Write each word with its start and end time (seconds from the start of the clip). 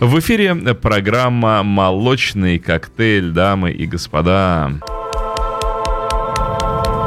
В 0.00 0.18
эфире 0.18 0.54
программа 0.74 1.62
«Молочный 1.62 2.58
коктейль», 2.58 3.30
дамы 3.30 3.70
и 3.70 3.86
господа. 3.86 4.72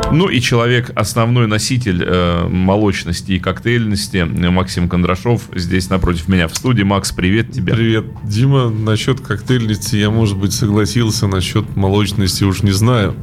Ну 0.09 0.29
и 0.29 0.39
человек, 0.39 0.91
основной 0.95 1.47
носитель 1.47 2.01
э, 2.01 2.47
молочности 2.47 3.33
и 3.33 3.39
коктейльности, 3.39 4.23
Максим 4.23 4.87
Кондрашов, 4.87 5.49
здесь 5.53 5.89
напротив 5.89 6.29
меня 6.29 6.47
в 6.47 6.55
студии. 6.55 6.83
Макс, 6.83 7.11
привет 7.11 7.51
тебе. 7.51 7.73
Привет, 7.73 8.05
Дима. 8.23 8.69
Насчет 8.69 9.19
коктейльности 9.19 9.97
я, 9.97 10.09
может 10.09 10.37
быть, 10.37 10.53
согласился, 10.53 11.27
насчет 11.27 11.75
молочности 11.75 12.45
уж 12.45 12.63
не 12.63 12.71
знаю. 12.71 13.15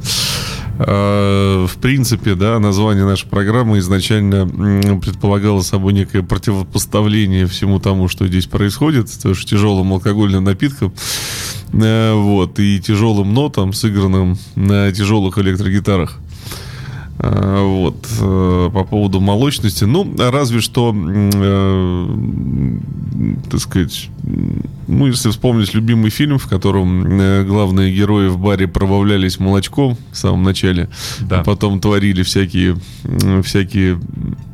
А, 0.77 1.65
в 1.67 1.77
принципе, 1.77 2.35
да, 2.35 2.59
название 2.59 3.05
нашей 3.05 3.27
программы 3.27 3.79
изначально 3.79 4.45
предполагало 4.99 5.61
собой 5.61 5.93
некое 5.93 6.21
противопоставление 6.21 7.47
всему 7.47 7.79
тому, 7.79 8.07
что 8.07 8.27
здесь 8.27 8.45
происходит, 8.47 9.09
то 9.21 9.29
есть 9.29 9.49
тяжелым 9.49 9.93
алкогольным 9.93 10.43
напиткам, 10.43 10.93
э, 11.71 12.13
вот, 12.13 12.59
и 12.59 12.79
тяжелым 12.81 13.33
нотам, 13.33 13.71
сыгранным 13.73 14.37
на 14.55 14.91
тяжелых 14.91 15.37
электрогитарах. 15.37 16.19
А, 17.17 17.63
вот, 17.63 18.05
э, 18.19 18.69
по 18.73 18.83
поводу 18.83 19.21
молочности. 19.21 19.85
Ну, 19.85 20.13
разве 20.17 20.59
что, 20.59 20.93
э, 20.93 22.07
так 23.49 23.61
сказать, 23.61 24.09
ну, 24.87 25.07
если 25.07 25.29
вспомнить 25.29 25.73
любимый 25.73 26.09
фильм, 26.09 26.37
в 26.37 26.47
котором 26.47 27.19
э, 27.19 27.43
главные 27.43 27.93
герои 27.93 28.27
в 28.27 28.37
баре 28.37 28.67
пробавлялись 28.67 29.39
молочком 29.39 29.97
в 30.11 30.17
самом 30.17 30.43
начале, 30.43 30.89
да. 31.21 31.39
а 31.39 31.43
потом 31.43 31.79
творили 31.79 32.23
всякие, 32.23 32.77
всякие 33.43 33.99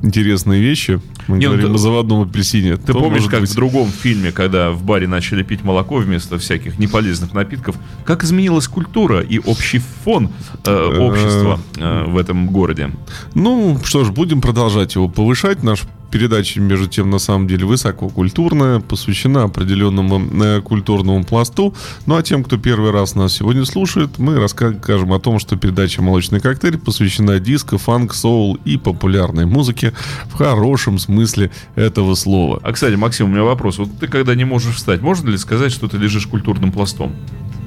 интересные 0.01 0.61
вещи. 0.61 1.01
Мы 1.27 1.37
Не, 1.37 1.45
ну 1.45 1.51
говорим 1.51 1.69
ну, 1.69 1.75
о 1.75 1.77
заводном 1.77 2.21
апельсине. 2.21 2.77
Ты 2.77 2.93
помнишь, 2.93 3.25
как 3.25 3.41
быть... 3.41 3.49
в 3.49 3.55
другом 3.55 3.89
фильме, 3.89 4.31
когда 4.31 4.71
в 4.71 4.83
баре 4.83 5.07
начали 5.07 5.43
пить 5.43 5.63
молоко 5.63 5.97
вместо 5.97 6.37
всяких 6.37 6.79
неполезных 6.79 7.33
напитков, 7.33 7.75
как 8.05 8.23
изменилась 8.23 8.67
культура 8.67 9.21
и 9.21 9.39
общий 9.39 9.81
фон 10.03 10.29
э, 10.65 10.97
общества 10.99 11.59
э, 11.77 12.05
в 12.05 12.17
этом 12.17 12.47
городе? 12.47 12.91
Ну, 13.33 13.79
что 13.83 14.03
ж, 14.03 14.11
будем 14.11 14.41
продолжать 14.41 14.95
его 14.95 15.07
повышать. 15.07 15.63
Наш 15.63 15.81
передача, 16.11 16.59
между 16.59 16.87
тем, 16.87 17.09
на 17.09 17.19
самом 17.19 17.47
деле 17.47 17.65
высококультурная, 17.65 18.79
посвящена 18.79 19.43
определенному 19.43 20.43
э, 20.43 20.61
культурному 20.61 21.23
пласту. 21.23 21.73
Ну 22.05 22.15
а 22.15 22.23
тем, 22.23 22.43
кто 22.43 22.57
первый 22.57 22.91
раз 22.91 23.15
нас 23.15 23.33
сегодня 23.33 23.65
слушает, 23.65 24.19
мы 24.19 24.39
расскажем 24.39 25.13
о 25.13 25.19
том, 25.19 25.39
что 25.39 25.55
передача 25.55 26.01
«Молочный 26.01 26.39
коктейль» 26.39 26.77
посвящена 26.77 27.39
диско, 27.39 27.77
фанк, 27.77 28.13
соул 28.13 28.55
и 28.65 28.77
популярной 28.77 29.45
музыке 29.45 29.93
в 30.25 30.33
хорошем 30.33 30.99
смысле 30.99 31.51
этого 31.75 32.15
слова. 32.15 32.59
А, 32.63 32.71
кстати, 32.73 32.95
Максим, 32.95 33.27
у 33.27 33.29
меня 33.29 33.43
вопрос. 33.43 33.77
Вот 33.77 33.89
ты 33.99 34.07
когда 34.07 34.35
не 34.35 34.45
можешь 34.45 34.75
встать, 34.75 35.01
можно 35.01 35.29
ли 35.29 35.37
сказать, 35.37 35.71
что 35.71 35.87
ты 35.87 35.97
лежишь 35.97 36.27
культурным 36.27 36.71
пластом? 36.71 37.15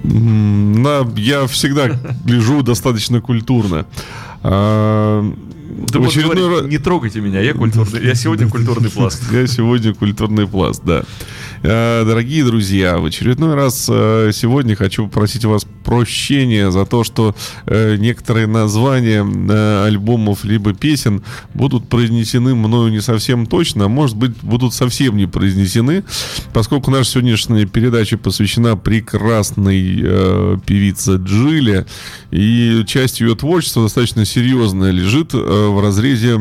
На, 0.04 1.06
я 1.16 1.46
всегда 1.46 1.86
лежу 2.26 2.62
достаточно 2.62 3.22
культурно. 3.22 3.86
А, 4.46 5.24
да 5.88 5.98
в 5.98 6.04
очередной 6.04 6.36
говорит, 6.36 6.60
раз... 6.62 6.70
Не 6.70 6.78
трогайте 6.78 7.20
меня, 7.20 7.40
я 7.40 7.54
культурный. 7.54 8.04
Я 8.04 8.14
сегодня 8.14 8.48
культурный 8.48 8.90
пласт. 8.94 9.22
Я 9.32 9.46
сегодня 9.46 9.94
культурный 9.94 10.46
пласт, 10.46 10.82
да. 10.84 11.02
Э, 11.62 12.04
дорогие 12.04 12.44
друзья, 12.44 12.98
в 12.98 13.06
очередной 13.06 13.54
раз 13.54 13.88
э, 13.90 14.30
сегодня 14.34 14.76
хочу 14.76 15.06
попросить 15.06 15.46
вас 15.46 15.66
прощения 15.94 16.70
за 16.70 16.86
то, 16.86 17.04
что 17.04 17.34
э, 17.66 17.96
некоторые 17.96 18.46
названия 18.46 19.22
альбомов 19.84 20.44
либо 20.44 20.74
песен 20.74 21.22
будут 21.54 21.88
произнесены 21.88 22.54
мною 22.54 22.90
не 22.90 23.00
совсем 23.00 23.46
точно, 23.46 23.84
а 23.84 23.88
может 23.88 24.16
быть 24.16 24.32
будут 24.42 24.74
совсем 24.74 25.16
не 25.16 25.26
произнесены, 25.26 26.04
поскольку 26.52 26.90
наша 26.90 27.10
сегодняшняя 27.10 27.66
передача 27.66 28.18
посвящена 28.18 28.76
прекрасной 28.76 30.00
э, 30.02 30.58
певице 30.66 31.16
Джиле, 31.16 31.86
и 32.30 32.84
часть 32.86 33.20
ее 33.20 33.34
творчества 33.36 33.84
достаточно 33.84 34.24
серьезная 34.24 34.90
лежит 34.90 35.32
в 35.32 35.80
разрезе 35.80 36.38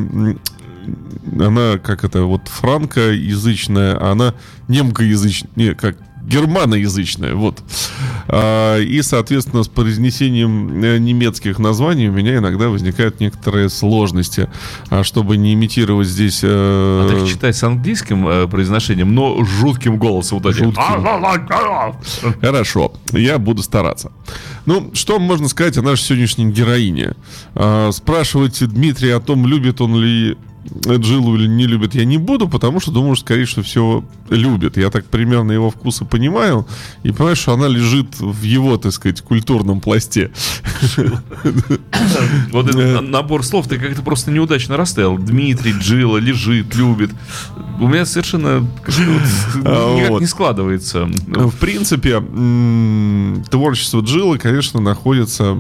она, 1.40 1.78
как 1.78 2.04
это, 2.04 2.24
вот 2.24 2.48
франкоязычная, 2.48 3.96
а 3.96 4.12
она 4.12 4.34
немкоязычная, 4.68 5.52
не, 5.56 5.74
как 5.74 5.98
германоязычная, 6.26 7.36
вот. 7.36 7.62
А, 8.28 8.80
и, 8.80 9.02
соответственно, 9.02 9.64
с 9.64 9.68
произнесением 9.68 10.82
э, 10.84 10.98
немецких 10.98 11.60
названий 11.60 12.08
у 12.08 12.14
меня 12.14 12.38
иногда 12.38 12.70
возникают 12.70 13.20
некоторые 13.20 13.70
сложности. 13.70 14.50
А 14.90 15.04
чтобы 15.04 15.38
не 15.38 15.54
имитировать 15.54 16.08
здесь... 16.08 16.40
Э... 16.44 16.48
А 16.48 17.10
ты 17.10 17.28
читай 17.28 17.54
с 17.54 17.64
английским 17.64 18.28
э, 18.28 18.48
произношением, 18.48 19.14
но 19.14 19.44
жутким 19.44 19.98
голосом. 19.98 20.40
Вот 20.40 20.54
жутким. 20.54 20.82
Хорошо, 22.42 22.94
я 23.12 23.38
буду 23.38 23.62
стараться. 23.62 24.12
Ну, 24.66 24.92
что 24.94 25.20
можно 25.20 25.50
сказать 25.50 25.78
о 25.78 25.82
нашей 25.82 26.04
сегодняшней 26.04 26.52
героине? 26.52 27.14
А, 27.56 27.92
спрашивать 27.92 28.66
Дмитрия 28.66 29.16
о 29.16 29.20
том, 29.20 29.46
любит 29.46 29.82
он 29.82 29.96
ли 30.02 30.38
Джилу 30.66 31.36
или 31.36 31.48
не 31.48 31.68
любит, 31.68 31.96
я 31.96 32.06
не 32.06 32.18
буду, 32.18 32.48
потому 32.48 32.80
что 32.80 32.92
думаю, 32.92 33.16
скорее, 33.16 33.46
что 33.46 33.62
все 33.64 34.04
любит. 34.30 34.78
Я 34.78 34.90
так 34.90 35.06
примерно 35.06 35.52
его 35.52 35.70
вкусы 35.70 36.06
понимаю 36.06 36.66
и 37.04 37.12
понимаю, 37.12 37.36
что 37.36 37.54
она 37.54 37.68
лежит 37.68 38.20
в 38.20 38.44
его, 38.44 38.78
так 38.78 38.94
сказать, 38.94 39.22
культурном 39.22 39.82
пласте. 39.82 40.32
Вот 42.52 42.70
этот 42.70 43.10
набор 43.10 43.44
слов 43.44 43.68
ты 43.68 43.78
как-то 43.78 44.02
просто 44.02 44.32
неудачно 44.32 44.78
расставил. 44.78 45.18
Дмитрий, 45.18 45.74
Джилла, 45.74 46.18
лежит, 46.18 46.76
любит. 46.76 47.12
У 47.80 47.88
меня 47.88 48.06
совершенно 48.06 48.66
а, 49.66 49.96
никак 49.96 50.22
не 50.22 50.28
складывается. 50.28 51.10
В 51.28 51.56
принципе, 51.58 52.22
творчество 53.50 54.02
Джилла, 54.02 54.38
конечно, 54.38 54.80
находится 54.80 55.58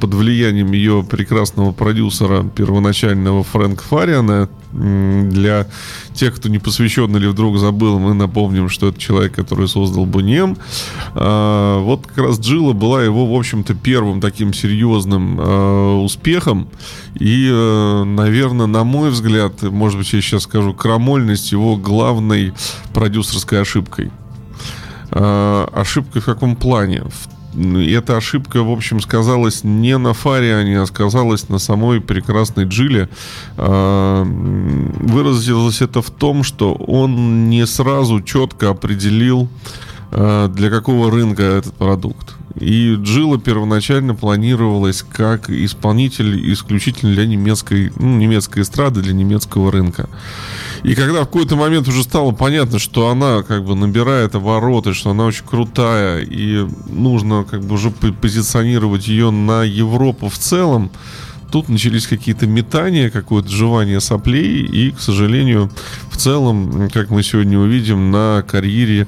под 0.00 0.14
влиянием 0.14 0.72
ее 0.72 1.04
прекрасного 1.08 1.72
продюсера 1.72 2.42
первоначального 2.42 3.44
Фрэнка 3.44 3.82
Фариана. 3.82 4.48
Для 4.72 5.66
тех, 6.14 6.34
кто 6.34 6.48
не 6.48 6.58
посвящен 6.58 7.14
или 7.16 7.26
вдруг 7.26 7.58
забыл, 7.58 7.98
мы 7.98 8.14
напомним, 8.14 8.68
что 8.68 8.88
это 8.88 8.98
человек, 8.98 9.34
который 9.34 9.68
создал 9.68 10.06
Бунем. 10.06 10.56
А, 11.14 11.80
вот 11.80 12.06
как 12.06 12.18
раз 12.18 12.40
Джилла 12.40 12.72
была 12.72 13.02
его, 13.02 13.26
в 13.26 13.38
общем-то, 13.38 13.74
первым 13.74 14.20
таким 14.20 14.54
серьезным 14.54 15.38
а, 15.38 16.00
успехом. 16.00 16.68
И, 17.14 17.48
э, 17.50 18.04
наверное, 18.04 18.66
на 18.66 18.84
мой 18.84 19.10
взгляд, 19.10 19.62
может 19.62 19.98
быть, 19.98 20.12
я 20.12 20.22
сейчас 20.22 20.44
скажу, 20.44 20.72
крамольность 20.72 21.52
его 21.52 21.76
главной 21.76 22.54
продюсерской 22.94 23.60
ошибкой. 23.60 24.10
А, 25.10 25.68
ошибкой 25.74 26.22
в 26.22 26.24
каком 26.24 26.56
плане? 26.56 27.02
В 27.02 27.41
эта 27.54 28.16
ошибка, 28.16 28.62
в 28.62 28.70
общем, 28.70 29.00
сказалась 29.00 29.64
не 29.64 29.98
на 29.98 30.14
Фариане, 30.14 30.80
а 30.80 30.86
сказалась 30.86 31.48
на 31.48 31.58
самой 31.58 32.00
прекрасной 32.00 32.64
Джиле. 32.64 33.08
А, 33.56 34.24
выразилось 34.24 35.82
это 35.82 36.02
в 36.02 36.10
том, 36.10 36.42
что 36.44 36.72
он 36.74 37.48
не 37.48 37.66
сразу 37.66 38.20
четко 38.22 38.70
определил, 38.70 39.48
для 40.12 40.70
какого 40.70 41.10
рынка 41.10 41.42
этот 41.42 41.72
продукт. 41.74 42.34
И 42.60 42.96
Джилла 42.96 43.38
первоначально 43.38 44.14
планировалась 44.14 45.02
как 45.02 45.48
исполнитель 45.48 46.52
исключительно 46.52 47.12
для 47.12 47.26
немецкой, 47.26 47.92
ну, 47.96 48.18
немецкой 48.18 48.62
эстрады, 48.62 49.00
для 49.00 49.14
немецкого 49.14 49.72
рынка. 49.72 50.08
И 50.82 50.94
когда 50.94 51.22
в 51.22 51.26
какой-то 51.26 51.56
момент 51.56 51.88
уже 51.88 52.02
стало 52.02 52.32
понятно, 52.32 52.78
что 52.78 53.08
она 53.08 53.42
как 53.42 53.64
бы 53.64 53.74
набирает 53.74 54.34
обороты, 54.34 54.92
что 54.92 55.10
она 55.10 55.24
очень 55.24 55.46
крутая, 55.46 56.20
и 56.20 56.66
нужно 56.86 57.44
как 57.44 57.62
бы 57.62 57.74
уже 57.74 57.90
позиционировать 57.90 59.08
ее 59.08 59.30
на 59.30 59.62
Европу 59.62 60.28
в 60.28 60.36
целом, 60.36 60.90
тут 61.52 61.68
начались 61.68 62.06
какие-то 62.06 62.46
метания, 62.46 63.10
какое-то 63.10 63.50
жевание 63.50 64.00
соплей, 64.00 64.62
и, 64.62 64.90
к 64.90 65.00
сожалению, 65.00 65.70
в 66.10 66.16
целом, 66.16 66.88
как 66.90 67.10
мы 67.10 67.22
сегодня 67.22 67.58
увидим, 67.58 68.10
на 68.10 68.42
карьере 68.48 69.06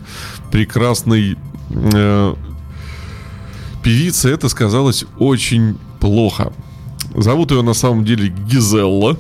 прекрасной 0.53 1.39
э, 1.71 2.35
певицы 3.83 4.31
это 4.31 4.51
сказалось 4.51 5.07
очень 5.19 5.79
плохо. 6.01 6.53
Зовут 7.17 7.51
ее 7.51 7.63
на 7.63 7.75
самом 7.75 8.05
деле 8.05 8.29
Гизелла 8.29 9.17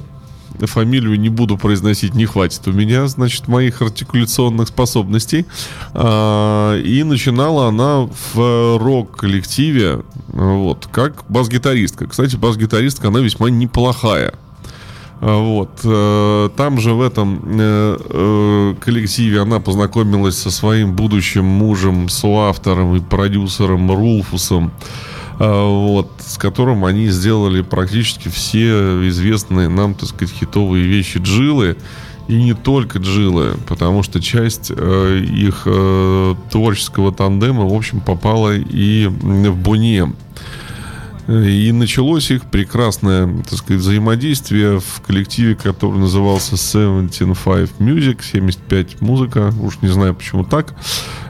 фамилию 0.63 1.19
не 1.19 1.29
буду 1.29 1.57
произносить, 1.57 2.15
не 2.15 2.27
хватит 2.27 2.67
у 2.67 2.73
меня, 2.73 3.07
значит, 3.07 3.49
моих 3.49 3.83
артикуляционных 3.83 4.69
способностей. 4.69 5.47
А, 5.93 6.79
и 6.81 7.03
начинала 7.03 7.69
она 7.69 8.09
в 8.35 8.79
рок-коллективе, 8.79 10.03
вот, 10.29 10.89
как 10.91 11.25
бас-гитаристка. 11.29 12.07
Кстати, 12.07 12.37
бас-гитаристка, 12.37 13.09
она 13.09 13.21
весьма 13.21 13.51
неплохая. 13.51 14.35
А, 15.21 15.39
вот. 15.39 15.81
Э, 15.85 16.51
там 16.57 16.79
же 16.79 16.93
в 16.93 17.01
этом 17.01 17.41
э, 17.59 17.97
э, 17.99 18.75
коллективе 18.79 19.41
она 19.41 19.59
познакомилась 19.59 20.37
со 20.37 20.51
своим 20.51 20.95
будущим 20.95 21.45
мужем, 21.45 22.09
соавтором 22.09 22.95
и 22.97 23.01
продюсером 23.01 23.91
Рулфусом. 23.91 24.71
А, 25.39 25.67
вот, 25.67 26.11
с 26.19 26.39
которым 26.39 26.85
они 26.85 27.09
сделали 27.09 27.63
практически 27.63 28.29
все 28.29 29.09
известные 29.09 29.69
нам, 29.69 29.95
так 29.95 30.09
сказать, 30.09 30.35
хитовые 30.35 30.85
вещи 30.85 31.19
Джилы. 31.19 31.77
И 32.27 32.43
не 32.43 32.55
только 32.55 32.99
Джилы, 33.01 33.57
потому 33.67 34.03
что 34.03 34.21
часть 34.21 34.73
э, 34.75 35.19
их 35.19 35.65
э, 35.67 36.35
творческого 36.51 37.13
тандема, 37.13 37.67
в 37.67 37.75
общем, 37.75 38.01
попала 38.01 38.57
и 38.57 39.07
в 39.07 39.57
Буне. 39.57 40.11
И 41.27 41.73
началось 41.73 42.31
их 42.31 42.45
прекрасное, 42.51 43.43
так 43.49 43.59
сказать, 43.59 43.81
взаимодействие 43.81 44.79
в 44.79 45.01
коллективе, 45.07 45.55
который 45.55 45.99
назывался 45.99 46.59
75 46.59 47.71
Music, 47.79 48.23
75 48.23 49.01
музыка, 49.01 49.53
уж 49.63 49.79
не 49.81 49.89
знаю 49.89 50.15
почему 50.15 50.45
так. 50.45 50.75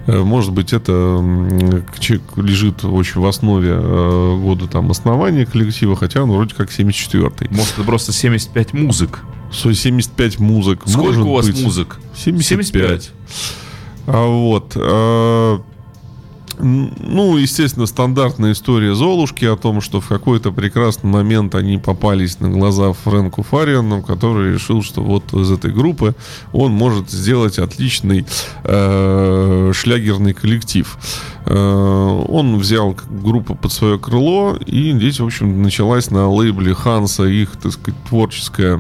Э, 0.06 0.18
может 0.18 0.52
быть, 0.52 0.72
это 0.72 0.92
лежит 2.36 2.84
очень 2.84 3.20
в 3.20 3.26
основе 3.26 3.70
э, 3.70 4.38
года 4.42 4.66
там 4.66 4.90
основания 4.90 5.46
коллектива, 5.46 5.94
хотя 5.94 6.24
он 6.24 6.32
вроде 6.32 6.54
как 6.56 6.70
74-й. 6.70 7.54
Может, 7.54 7.74
это 7.74 7.84
просто 7.84 8.12
75 8.12 8.72
музык. 8.72 9.20
75 9.52 10.40
музык. 10.40 10.82
Сколько 10.86 11.20
у 11.20 11.34
вас 11.34 11.46
быть. 11.46 11.62
музык? 11.62 12.00
75. 12.16 12.46
75. 12.66 13.12
А 14.08 14.26
вот. 14.26 15.73
Ну, 16.58 17.36
естественно, 17.36 17.86
стандартная 17.86 18.52
история 18.52 18.94
Золушки 18.94 19.44
о 19.44 19.56
том, 19.56 19.80
что 19.80 20.00
в 20.00 20.08
какой-то 20.08 20.52
прекрасный 20.52 21.10
момент 21.10 21.54
они 21.54 21.78
попались 21.78 22.40
на 22.40 22.48
глаза 22.48 22.92
Фрэнку 22.92 23.42
Фариану, 23.42 24.02
который 24.02 24.54
решил, 24.54 24.82
что 24.82 25.02
вот 25.02 25.32
из 25.32 25.50
этой 25.50 25.72
группы 25.72 26.14
он 26.52 26.72
может 26.72 27.10
сделать 27.10 27.58
отличный 27.58 28.26
э, 28.64 29.72
шлягерный 29.74 30.34
коллектив. 30.34 30.98
Э, 31.46 32.24
он 32.28 32.58
взял 32.58 32.96
группу 33.08 33.54
под 33.54 33.72
свое 33.72 33.98
крыло, 33.98 34.56
и 34.66 34.92
здесь, 34.92 35.20
в 35.20 35.26
общем, 35.26 35.62
началась 35.62 36.10
на 36.10 36.30
лейбле 36.30 36.74
Ханса 36.74 37.24
их, 37.24 37.56
так 37.56 37.72
сказать, 37.72 38.00
творческая 38.08 38.78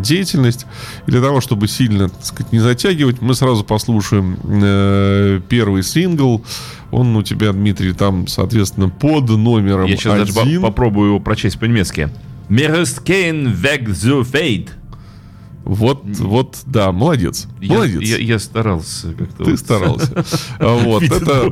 деятельность. 0.00 0.66
И 1.06 1.10
для 1.10 1.20
того, 1.20 1.40
чтобы 1.40 1.68
сильно, 1.68 2.08
так 2.08 2.24
сказать, 2.24 2.52
не 2.52 2.58
затягивать, 2.58 3.20
мы 3.20 3.34
сразу 3.34 3.64
послушаем 3.64 4.38
э, 4.44 5.40
первый 5.48 5.82
сингл. 5.82 6.42
Он 6.90 7.14
у 7.16 7.22
тебя, 7.22 7.52
Дмитрий, 7.52 7.92
там, 7.92 8.26
соответственно, 8.26 8.88
под 8.88 9.28
номером 9.30 9.86
Я 9.86 9.96
сейчас 9.96 10.32
даже 10.32 10.60
по- 10.60 10.66
попробую 10.68 11.08
его 11.10 11.20
прочесть 11.20 11.58
по-немецки. 11.58 12.10
Kein 12.48 13.54
Weg 13.54 13.86
zu 13.88 14.22
weit. 14.32 14.70
Вот, 15.62 16.02
вот, 16.04 16.58
да, 16.66 16.90
молодец. 16.90 17.46
Я- 17.60 17.74
молодец. 17.74 18.00
Я, 18.02 18.16
я 18.16 18.38
старался 18.38 19.12
как-то. 19.12 19.44
Ты 19.44 19.50
вот. 19.52 19.60
старался. 19.60 20.24
Вот, 20.58 21.02
это 21.02 21.50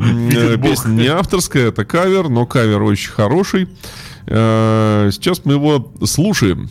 песня 0.58 0.88
не 0.90 1.06
авторская, 1.06 1.68
это 1.68 1.84
кавер, 1.84 2.28
но 2.28 2.46
кавер 2.46 2.82
очень 2.82 3.10
хороший. 3.10 3.68
Э, 4.26 5.10
Сейчас 5.12 5.42
мы 5.44 5.54
его 5.54 5.92
слушаем. 6.04 6.68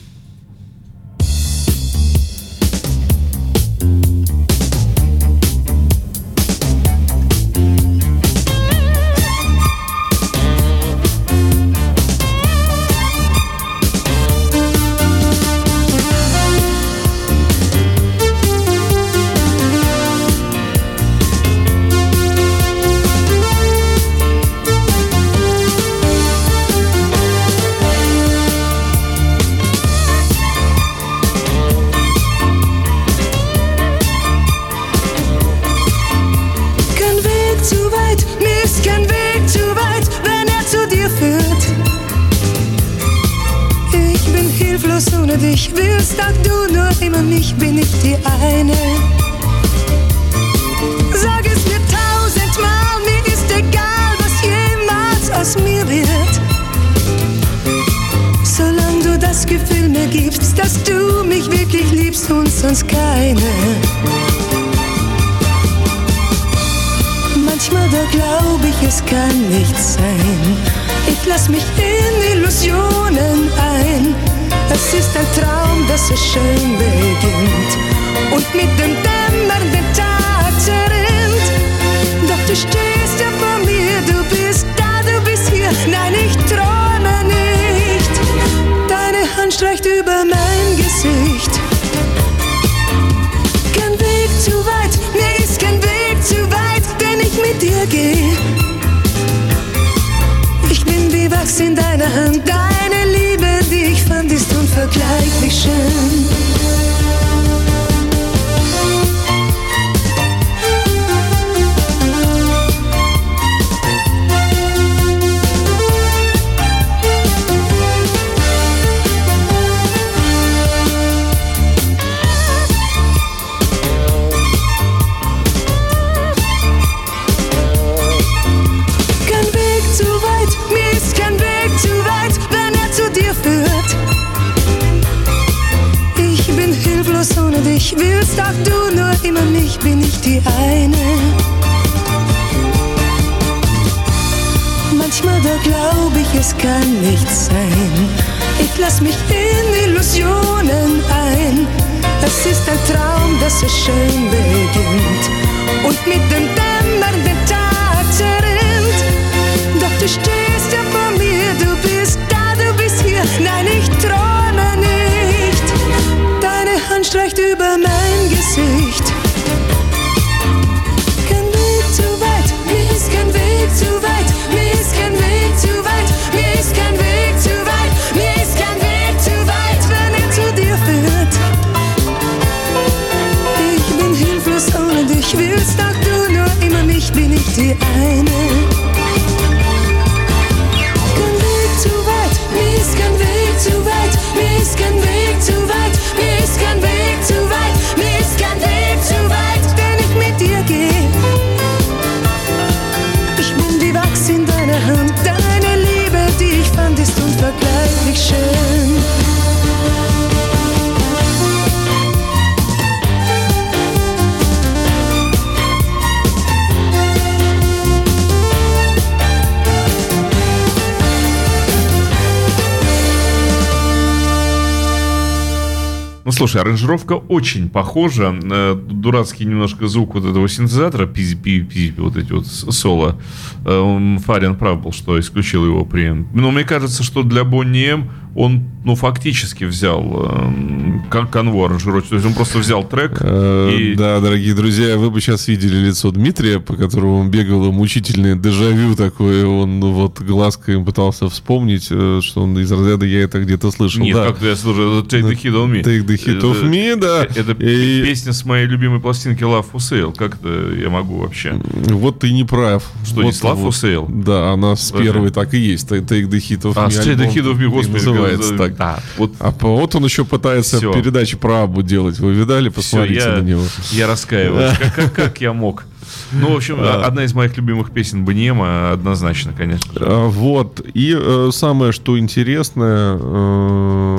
Слушай, 226.47 226.61
аранжировка 226.61 227.13
очень 227.13 227.68
похожа. 227.69 228.33
Э, 228.42 228.73
Дурацкий 228.73 229.44
немножко 229.44 229.87
звук 229.87 230.16
вот 230.16 230.23
этого 230.23 230.47
синтезатора, 230.47 231.06
пизи 231.06 231.35
пи 231.35 231.61
пи 231.61 231.94
вот 231.97 232.16
эти 232.16 232.31
вот 232.31 232.47
соло. 232.47 233.19
Э, 233.68 234.18
Фарин 234.26 234.56
прав 234.56 234.81
был, 234.81 234.94
что 234.94 235.19
исключил 235.19 235.66
его 235.66 235.83
при... 235.83 236.09
Но 236.33 236.52
мне 236.52 236.64
кажется, 236.64 237.04
что 237.04 237.24
для 237.24 237.44
Бонни 237.44 237.86
М 237.86 238.09
он, 238.38 238.66
ну, 238.86 238.94
фактически 238.94 239.64
взял 239.64 240.04
э, 240.30 241.00
кон- 241.09 241.28
канву 241.28 241.66
аранжировки. 241.66 242.09
То 242.09 242.16
есть 242.16 242.28
он 242.28 242.36
просто 242.36 242.59
взял 242.59 242.83
трек 242.83 243.18
Э, 243.19 243.71
и... 243.76 243.95
Да, 243.95 244.19
дорогие 244.19 244.54
друзья, 244.54 244.95
вы 244.97 245.09
бы 245.09 245.19
сейчас 245.21 245.47
видели 245.47 245.88
лицо 245.88 246.12
Дмитрия, 246.12 246.59
по 246.59 246.76
которому 246.76 247.18
он 247.21 247.31
бегал 247.31 247.71
мучительное 247.71 248.36
дежавю 248.36 248.95
такое. 248.95 249.44
Он 249.47 249.80
ну, 249.80 249.92
вот 249.92 250.21
глазкой 250.21 250.83
пытался 250.83 251.30
вспомнить, 251.30 251.88
э, 251.90 252.19
что 252.21 252.44
он 252.44 252.57
из 252.59 252.71
разряда 252.71 253.07
«я 253.07 253.21
это 253.21 253.40
где-то 253.40 253.71
слышал». 253.71 254.04
Нет, 254.04 254.16
да. 254.16 254.28
как 254.28 254.42
я 254.44 254.52
это 254.52 254.62
Take 254.62 255.24
the 255.24 255.33
Hit 255.33 255.54
on 255.54 255.71
Me. 255.71 255.81
Take 255.81 256.06
the 256.06 256.16
Hit 256.16 256.42
of 256.42 256.64
Me, 256.64 256.95
да. 256.95 257.24
Это 257.24 257.54
И- 257.54 258.04
песня 258.04 258.33
с 258.33 258.45
моей 258.45 258.68
любимой 258.68 259.00
пластинки 259.00 259.42
Love 259.42 259.66
for 259.74 259.78
Sale. 259.78 260.14
Как 260.16 260.36
это 260.36 260.76
я 260.80 260.92
могу 260.92 261.18
вообще? 261.18 261.59
Вот 261.88 262.19
ты 262.19 262.31
не 262.31 262.44
прав. 262.44 262.83
Что, 263.04 263.16
вот, 263.16 263.24
не 263.26 263.31
Slap 263.31 263.56
for. 263.64 263.69
Sale? 263.69 264.06
Да, 264.23 264.52
она 264.54 264.76
с 264.76 264.92
первой 264.92 265.31
так 265.31 265.54
и 265.54 265.57
есть. 265.57 265.87
Take 265.90 266.07
the 266.30 266.37
Hit 266.37 266.61
of 266.64 266.73
А, 266.76 266.87
Me. 266.87 266.90
Straight 266.90 267.18
the 267.18 267.28
Hit 267.33 267.44
of 267.52 267.57
Me, 267.57 267.68
господи. 267.68 267.94
называется 268.06 268.57
так. 268.57 268.76
Да, 268.76 268.99
вот 269.18 269.31
А 269.40 269.52
вот 269.59 269.95
он 269.95 270.04
еще 270.06 270.26
пытается 270.26 270.78
Всё. 270.78 270.94
передачи 270.94 271.37
про 271.37 271.64
Абу 271.64 271.81
делать. 271.81 272.19
Вы 272.19 272.33
видали? 272.33 272.69
Посмотрите 272.69 273.21
я, 273.26 273.35
на 273.37 273.42
него. 273.42 273.64
Я 273.92 274.07
раскаиваюсь. 274.07 274.78
Как, 274.78 274.95
как- 274.95 275.14
как 275.14 275.42
я 275.42 275.54
мог? 275.54 275.85
Ну, 276.31 276.54
в 276.54 276.56
общем, 276.57 276.78
А. 276.80 277.04
одна 277.06 277.23
из 277.23 277.33
моих 277.33 277.56
любимых 277.57 277.92
песен 277.92 278.23
Баниема, 278.26 278.92
однозначно, 278.92 279.54
конечно. 279.54 279.92
же. 279.94 279.99
А, 280.02 280.28
Вот. 280.28 280.81
И 280.94 281.16
э, 281.18 281.49
самое, 281.54 281.92
что 281.92 282.18
интересное, 282.18 283.18
э, 283.19 284.17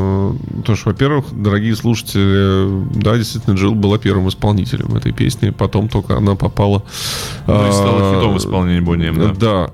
то, 0.65 0.77
что, 0.77 0.91
во-первых, 0.91 1.27
дорогие 1.33 1.75
слушатели, 1.77 3.01
да, 3.01 3.17
действительно, 3.17 3.55
Джилл 3.55 3.75
была 3.75 3.99
первым 3.99 4.29
исполнителем 4.29 4.95
этой 4.97 5.13
песни, 5.13 5.51
потом 5.51 5.89
только 5.89 6.17
она 6.17 6.35
попала... 6.35 6.83
Ну, 7.47 7.69
и 7.69 7.73
стала 7.73 7.99
а, 8.01 8.15
хитом 8.15 8.37
исполнения 8.37 9.09
M, 9.09 9.35
да. 9.35 9.35
Да. 9.35 9.71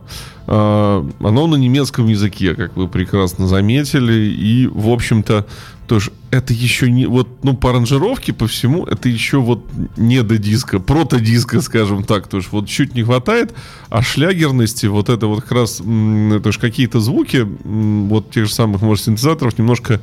Оно 0.47 1.47
на 1.47 1.57
немецком 1.57 2.07
языке, 2.07 2.55
как 2.55 2.77
вы 2.77 2.87
прекрасно 2.87 3.47
заметили, 3.47 4.13
и, 4.13 4.67
в 4.67 4.91
общем-то, 4.91 5.47
тоже 5.87 6.13
это 6.31 6.53
еще 6.53 6.91
не... 6.91 7.07
Вот, 7.07 7.29
ну, 7.43 7.55
по 7.55 7.71
аранжировке, 7.71 8.33
по 8.33 8.47
всему, 8.47 8.85
это 8.85 9.09
еще 9.09 9.39
вот 9.39 9.65
не 9.97 10.23
до 10.23 10.37
диска, 10.39 10.79
прото-диска, 10.79 11.61
скажем 11.61 12.03
так. 12.03 12.27
То 12.27 12.41
вот 12.51 12.67
чуть 12.67 12.95
не 12.95 13.03
хватает, 13.05 13.55
а 13.89 14.03
шлягерности, 14.03 14.87
вот 14.87 15.09
это 15.09 15.27
вот 15.27 15.43
как 15.43 15.53
раз, 15.53 15.77
то 15.77 16.43
есть 16.45 16.59
какие-то 16.59 17.01
звуки, 17.01 17.47
вот 17.65 18.31
тех 18.31 18.47
же 18.47 18.53
самых, 18.53 18.83
может, 18.83 19.05
синтезаторов 19.05 19.59
немножко 19.59 20.01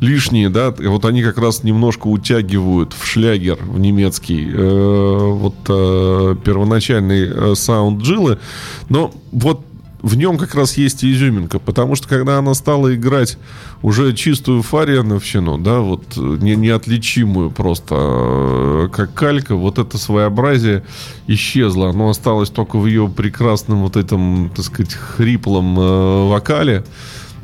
лишние, 0.00 0.48
да, 0.48 0.74
и 0.78 0.86
вот 0.86 1.04
они 1.04 1.22
как 1.22 1.38
раз 1.38 1.62
немножко 1.62 2.06
утягивают 2.06 2.92
в 2.92 3.06
шлягер, 3.06 3.58
в 3.60 3.78
немецкий, 3.78 4.50
э, 4.52 5.18
вот 5.18 5.56
э, 5.68 6.36
первоначальный 6.44 7.28
э, 7.28 7.54
саунд 7.54 8.02
джилы, 8.02 8.38
но 8.88 9.14
вот 9.32 9.64
в 10.04 10.16
нем 10.16 10.36
как 10.36 10.54
раз 10.54 10.76
есть 10.76 11.02
и 11.02 11.12
изюминка, 11.12 11.58
потому 11.58 11.94
что 11.94 12.06
когда 12.06 12.36
она 12.36 12.52
стала 12.52 12.94
играть 12.94 13.38
уже 13.80 14.12
чистую 14.12 14.60
фариановщину, 14.60 15.56
да, 15.56 15.80
вот 15.80 16.16
не, 16.18 16.56
неотличимую 16.56 17.50
просто, 17.50 17.94
э, 17.98 18.88
как 18.92 19.14
калька, 19.14 19.54
вот 19.56 19.78
это 19.78 19.96
своеобразие 19.96 20.84
исчезло. 21.26 21.88
Оно 21.88 22.10
осталось 22.10 22.50
только 22.50 22.78
в 22.78 22.86
ее 22.86 23.08
прекрасном 23.08 23.80
вот 23.80 23.96
этом, 23.96 24.52
так 24.54 24.66
сказать, 24.66 24.92
хриплом 24.92 25.80
э, 25.80 26.28
вокале. 26.28 26.84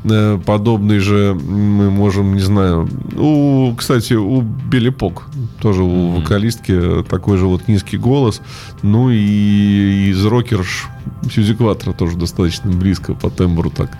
Э, 0.03 0.39
Подобный 0.45 0.99
же 0.99 1.33
мы 1.33 1.91
можем, 1.91 2.35
не 2.35 2.41
знаю, 2.41 2.89
у, 3.17 3.73
кстати, 3.75 4.13
у 4.13 4.41
Билли 4.41 4.89
Пок, 4.89 5.27
тоже 5.61 5.83
у 5.83 6.11
вокалистки 6.11 7.03
такой 7.09 7.37
же 7.37 7.45
вот 7.45 7.67
низкий 7.67 7.97
голос. 7.97 8.41
Ну 8.81 9.09
и 9.09 10.09
из 10.09 10.25
рокерш 10.25 10.87
Сьюзи 11.31 11.53
Кватро 11.55 11.93
тоже 11.93 12.17
достаточно 12.17 12.71
близко 12.71 13.13
по 13.13 13.29
тембру 13.29 13.69
так. 13.69 13.97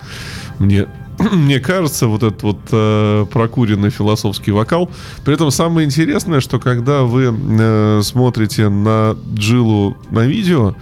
Мне 0.58 0.86
мне 1.32 1.60
кажется, 1.60 2.06
вот 2.06 2.22
этот 2.22 2.42
вот 2.42 2.58
э, 2.70 3.26
прокуренный 3.30 3.90
философский 3.90 4.50
вокал. 4.50 4.90
При 5.24 5.34
этом 5.34 5.50
самое 5.50 5.86
интересное, 5.86 6.40
что 6.40 6.58
когда 6.58 7.02
вы 7.02 7.32
э, 7.32 8.00
смотрите 8.02 8.68
на 8.68 9.16
Джилу 9.34 9.96
на 10.10 10.26
видео, 10.26 10.74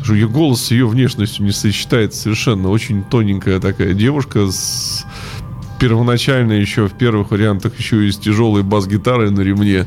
потому 0.00 0.04
что 0.04 0.14
ее 0.14 0.28
голос 0.28 0.62
с 0.62 0.70
ее 0.70 0.86
внешностью 0.86 1.44
не 1.44 1.52
сочетается 1.52 2.22
совершенно. 2.22 2.68
Очень 2.70 3.04
тоненькая 3.04 3.60
такая 3.60 3.94
девушка 3.94 4.50
с 4.50 5.04
первоначально 5.78 6.52
еще 6.52 6.88
в 6.88 6.92
первых 6.92 7.30
вариантах 7.30 7.78
еще 7.78 8.06
и 8.06 8.10
с 8.10 8.18
тяжелой 8.18 8.62
бас-гитарой 8.62 9.30
на 9.30 9.40
ремне. 9.40 9.86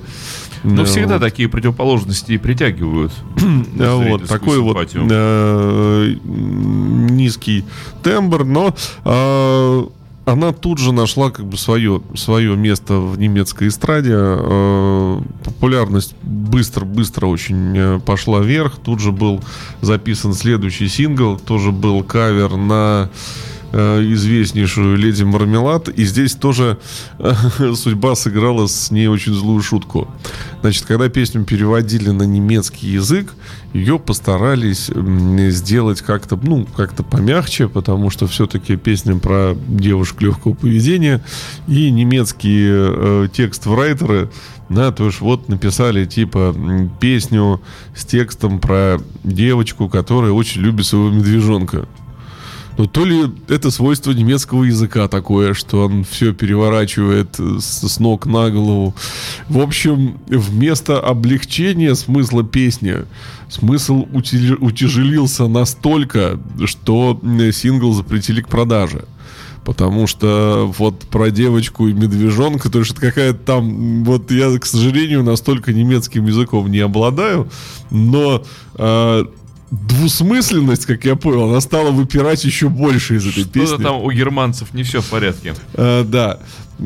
Но 0.64 0.76
Ну, 0.76 0.86
всегда 0.86 1.16
вот. 1.16 1.22
такие 1.22 1.50
противоположности 1.50 2.32
и 2.32 2.38
притягивают. 2.38 3.12
А 3.80 3.96
вот 3.98 4.28
такой 4.28 4.60
вот 4.60 4.90
симпатию. 4.90 5.08
э, 5.12 6.16
низкий 6.24 7.66
тембр, 8.02 8.46
но 8.46 8.74
э, 9.04 9.84
она 10.26 10.54
тут 10.54 10.78
же 10.78 10.94
нашла 10.94 11.32
как 11.32 11.46
бы 11.46 11.58
свое, 11.58 12.02
свое 12.16 12.56
место 12.56 13.00
в 13.00 13.20
немецкой 13.20 13.68
эстраде. 13.68 14.14
Э, 14.16 15.22
популярность 15.44 16.16
быстро-быстро 16.22 17.28
очень 17.28 17.74
э, 17.76 18.00
пошла 18.00 18.40
вверх. 18.40 18.78
Тут 18.78 19.00
же 19.02 19.12
был 19.12 19.42
записан 19.82 20.34
следующий 20.34 20.88
сингл, 20.88 21.38
тоже 21.38 21.72
был 21.72 22.04
кавер 22.04 22.56
на 22.56 23.10
известнейшую 23.74 24.98
Леди 24.98 25.24
Мармелад. 25.24 25.90
И 25.90 26.06
здесь 26.06 26.36
тоже 26.36 26.78
э, 27.20 27.34
судьба 27.76 28.16
сыграла 28.16 28.68
с 28.68 28.92
ней 28.92 29.08
очень 29.08 29.34
злую 29.34 29.62
шутку. 29.62 30.08
Значит, 30.62 30.86
когда 30.86 31.10
песню 31.10 31.44
переводили 31.44 32.10
на 32.10 32.24
немецкий 32.24 32.88
язык, 32.88 33.34
ее 33.74 33.98
постарались 33.98 34.92
сделать 35.52 36.02
как-то, 36.02 36.40
ну, 36.42 36.66
как-то 36.66 37.04
помягче, 37.04 37.68
потому 37.68 38.10
что 38.12 38.28
все-таки 38.28 38.76
песня 38.78 39.18
про 39.18 39.56
девушек 39.68 40.22
легкого 40.22 40.54
поведения 40.54 41.24
и 41.68 41.90
немецкие 41.90 42.94
э, 42.96 43.28
текст-райтеры, 43.34 44.30
да, 44.70 44.92
то 44.92 45.06
есть 45.06 45.22
вот 45.22 45.50
написали 45.50 46.06
типа 46.06 46.56
песню 47.00 47.62
с 47.96 48.06
текстом 48.06 48.60
про 48.60 49.00
девочку, 49.24 49.90
которая 49.90 50.32
очень 50.32 50.62
любит 50.62 50.86
своего 50.86 51.10
медвежонка. 51.10 51.88
Ну, 52.78 52.88
то 52.88 53.06
ли 53.06 53.32
это 53.50 53.70
свойство 53.70 54.12
немецкого 54.12 54.64
языка 54.64 55.08
такое, 55.08 55.54
что 55.54 55.86
он 55.86 56.04
все 56.04 56.34
переворачивает 56.34 57.40
э, 57.40 57.58
с, 57.60 57.88
с 57.88 58.00
ног 58.00 58.26
на 58.26 58.50
голову. 58.50 58.96
В 59.48 59.60
общем, 59.60 60.18
вместо 60.28 61.00
облегчения 61.00 61.94
смысла 61.94 62.44
песни, 62.44 63.06
смысл 63.48 64.08
утяжелился 64.12 65.48
настолько, 65.48 66.40
что 66.66 67.20
э, 67.22 67.52
сингл 67.52 67.94
запретили 67.94 68.42
к 68.42 68.48
продаже. 68.48 69.06
Потому 69.64 70.08
что 70.08 70.74
вот 70.78 71.02
про 71.02 71.30
девочку 71.30 71.88
и 71.88 71.94
медвежонка, 71.94 72.70
то 72.70 72.80
есть 72.80 72.92
это 72.92 73.02
какая-то 73.02 73.40
там... 73.40 74.04
Вот 74.04 74.30
я, 74.32 74.58
к 74.58 74.66
сожалению, 74.66 75.24
настолько 75.24 75.72
немецким 75.72 76.26
языком 76.26 76.70
не 76.72 76.80
обладаю, 76.80 77.50
но... 77.92 78.44
а, 78.76 79.26
двусмысленность, 79.74 80.86
как 80.86 81.04
я 81.06 81.16
понял, 81.16 81.50
она 81.50 81.62
стала 81.62 81.92
выпирать 81.92 82.44
еще 82.46 82.70
больше 82.70 83.16
из 83.16 83.26
этой 83.26 83.42
Что-то 83.44 83.60
песни. 83.60 83.84
там 83.84 84.02
у 84.02 84.12
германцев 84.12 84.74
не 84.74 84.84
все 84.84 85.02
в 85.02 85.06
порядке. 85.08 85.56
Э, 85.74 86.04
да. 86.06 86.40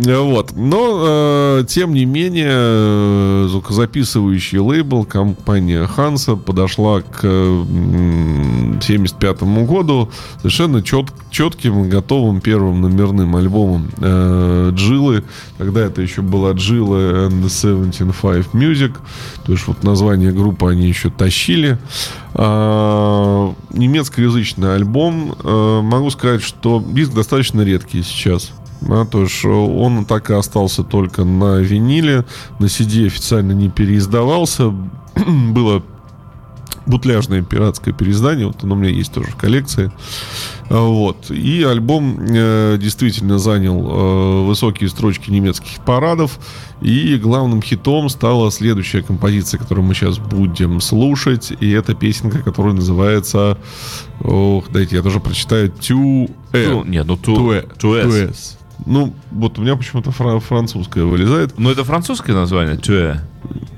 Э, 0.06 0.20
Вот. 0.20 0.52
Но, 0.56 1.60
э, 1.60 1.64
тем 1.68 1.94
не 1.94 2.06
менее, 2.06 2.50
э, 2.52 3.48
звукозаписывающий 3.50 4.60
лейбл, 4.60 5.06
компания 5.06 5.88
Ханса 5.88 6.36
подошла 6.36 7.02
к 7.02 7.24
м, 7.26 8.80
75 8.82 9.66
году 9.66 10.10
совершенно 10.38 10.84
чет, 10.84 11.08
четким 11.32 11.90
готовым 11.90 12.42
первым 12.42 12.82
номерным 12.82 13.36
альбомом 13.36 13.90
э, 14.00 14.72
Джилы. 14.74 15.24
Тогда 15.58 15.82
это 15.82 16.02
еще 16.02 16.22
была 16.22 16.52
Джилы 16.52 17.28
and 17.28 17.44
the 17.44 17.50
175 17.50 18.48
Music. 18.54 18.94
То 19.46 19.52
есть 19.52 19.68
вот 19.68 19.84
название 19.84 20.32
группы 20.32 20.70
они 20.70 20.88
еще 20.88 21.10
тащили. 21.10 21.80
А, 22.34 23.54
немецкоязычный 23.72 24.76
альбом. 24.76 25.36
Э, 25.44 25.82
могу 25.82 26.10
сказать, 26.12 26.44
что 26.44 26.84
диск 26.88 27.14
достаточно 27.14 27.62
редкий 27.62 28.04
сейчас. 28.04 28.52
Да, 28.82 29.06
то 29.06 29.24
есть 29.24 29.44
э, 29.44 29.50
он 29.50 30.06
так 30.06 30.30
и 30.30 30.34
остался 30.34 30.84
только 30.84 31.24
на 31.24 31.60
виниле. 31.60 32.26
На 32.60 32.66
CD 32.66 33.08
официально 33.08 33.52
не 33.52 33.70
переиздавался. 33.70 34.70
Было 35.16 35.84
бутляжное 36.88 37.42
пиратское 37.44 37.94
переиздание. 37.94 38.48
Вот 38.48 38.64
оно 38.64 38.76
у 38.76 38.78
меня 38.78 38.90
есть 38.90 39.14
тоже 39.14 39.30
в 39.30 39.36
коллекции. 39.36 39.92
А, 40.70 40.82
Вот. 40.82 41.30
И 41.30 41.64
альбом 41.64 42.18
э, 42.20 42.78
действительно 42.80 43.38
занял 43.38 43.80
э, 43.80 44.46
высокие 44.46 44.90
строчки 44.90 45.30
немецких 45.30 45.84
парадов. 45.86 46.40
И 46.82 47.18
главным 47.18 47.62
хитом 47.62 48.10
стала 48.10 48.52
следующая 48.52 49.02
композиция, 49.02 49.60
которую 49.60 49.86
мы 49.86 49.94
сейчас 49.94 50.18
будем 50.18 50.82
слушать. 50.82 51.52
И 51.60 51.70
это 51.72 51.94
песенка, 51.94 52.40
которая 52.40 52.74
называется... 52.74 53.58
Ох, 54.22 54.70
дайте 54.72 54.96
я 54.96 55.04
тоже 55.04 55.20
прочитаю. 55.20 55.70
Тю... 55.70 56.30
Ну, 56.54 56.84
нет, 56.86 57.06
ну, 57.06 57.18
ту, 57.18 57.36
Туэ. 57.36 57.64
туэс. 57.78 58.06
Туэс. 58.06 58.57
Ну, 58.86 59.14
вот 59.32 59.58
у 59.58 59.62
меня 59.62 59.76
почему-то 59.76 60.12
фра- 60.12 60.40
французская 60.40 61.04
вылезает. 61.04 61.58
Ну, 61.58 61.70
это 61.70 61.84
французское 61.84 62.36
название? 62.36 62.78
Тюэ. 62.78 63.18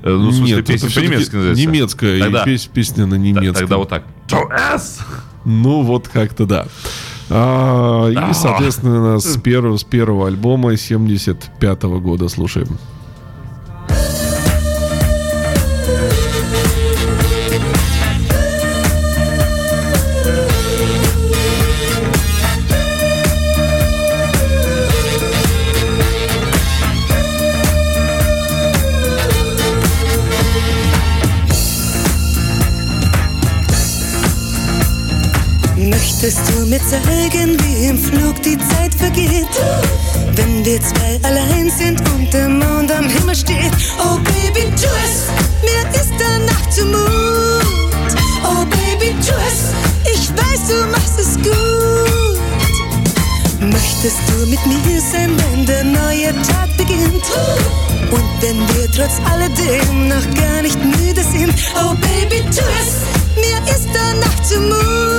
Э, 0.02 0.10
Ну, 0.10 0.30
в 0.30 0.34
смысле, 0.34 0.56
Нет, 0.56 0.66
песня 0.66 0.90
по-немецки 0.90 1.34
называется. 1.36 1.62
Немецкая, 1.66 2.20
Тогда- 2.20 2.42
и 2.42 2.44
пес- 2.44 2.66
песня 2.66 3.06
на 3.06 3.14
немецком. 3.14 3.54
Тогда 3.54 3.76
вот 3.78 3.88
так. 3.88 4.04
Тюэс! 4.28 5.00
Ну, 5.44 5.82
вот 5.82 6.08
как-то 6.08 6.44
да. 6.46 6.66
А, 7.30 8.08
и, 8.08 8.34
соответственно, 8.34 9.18
с 9.20 9.36
первого, 9.36 9.76
с 9.76 9.84
первого 9.84 10.26
альбома 10.26 10.76
75 10.76 12.00
года 12.00 12.28
слушаем. 12.28 12.78
Zeigen, 36.90 37.56
wie 37.62 37.86
im 37.86 37.96
Flug 37.96 38.42
die 38.42 38.58
Zeit 38.58 38.92
vergeht? 38.92 39.46
Wenn 40.34 40.64
wir 40.64 40.82
zwei 40.82 41.20
allein 41.22 41.70
sind 41.70 42.00
und 42.10 42.32
der 42.32 42.48
Mond 42.48 42.90
am 42.90 43.08
Himmel 43.08 43.36
steht. 43.36 43.70
Oh 44.00 44.16
Baby, 44.16 44.66
tu 44.74 44.88
es, 45.04 45.28
mir 45.62 45.88
ist 45.94 46.12
danach 46.18 46.68
zumut. 46.70 48.10
Oh 48.42 48.64
Baby, 48.64 49.14
tu 49.24 49.32
es, 49.46 49.70
ich 50.12 50.30
weiß, 50.30 50.66
du 50.68 50.86
machst 50.90 51.16
es 51.20 51.36
gut. 51.36 52.40
Möchtest 53.60 54.18
du 54.26 54.46
mit 54.48 54.66
mir 54.66 55.00
sein, 55.12 55.30
wenn 55.38 55.66
der 55.66 55.84
neue 55.84 56.32
Tag 56.42 56.76
beginnt? 56.76 57.22
Und 58.10 58.30
wenn 58.40 58.58
wir 58.74 58.90
trotz 58.90 59.20
alledem 59.30 60.08
noch 60.08 60.28
gar 60.34 60.62
nicht 60.62 60.84
müde 60.84 61.22
sind? 61.22 61.54
Oh 61.76 61.94
Baby, 61.94 62.42
tu 62.50 62.64
es, 62.80 63.04
mir 63.36 63.60
ist 63.76 63.86
danach 63.94 64.42
zumut. 64.42 65.09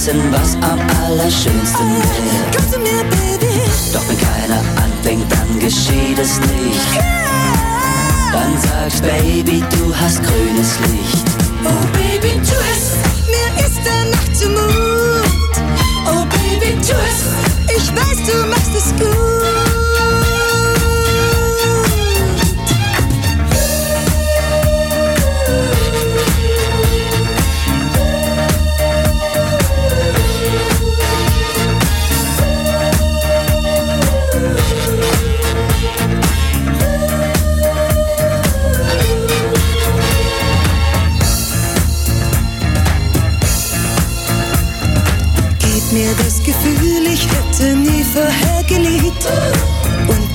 Wissen, 0.00 0.32
was 0.32 0.54
am 0.56 0.80
allerschönsten 1.04 1.86
wäre. 1.88 2.50
komm 2.56 2.72
zu 2.72 2.78
mir, 2.78 3.04
Baby. 3.10 3.60
Doch 3.92 4.02
wenn 4.08 4.18
keiner 4.18 4.62
anfängt, 4.82 5.30
dann 5.30 5.58
geschieht 5.58 6.18
es 6.18 6.40
nicht. 6.40 7.00
Dann 8.32 8.56
sagst 8.58 9.02
Baby, 9.02 9.62
du 9.70 9.94
hast 9.94 10.22
grünes 10.22 10.78
Licht. 10.88 11.26
Oh 11.64 11.86
Baby, 11.92 12.40
tu 12.40 12.56
es, 12.72 12.96
mir 13.28 13.66
ist 13.66 13.80
danach 13.84 14.32
zumut. 14.32 15.54
Oh 16.06 16.24
Baby, 16.24 16.76
tu 16.80 16.94
es, 16.94 17.76
ich 17.76 17.88
weiß, 17.90 18.26
du 18.26 18.46
machst 18.46 18.74
es 18.74 18.92
gut. 18.98 19.29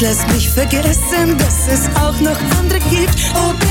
Lass 0.08 0.28
mich 0.28 0.48
vergessen, 0.52 1.36
dass 1.40 1.68
es 1.68 1.88
auch 1.96 2.20
noch 2.20 2.38
andere 2.60 2.78
gibt. 2.92 3.16
Oh 3.34 3.65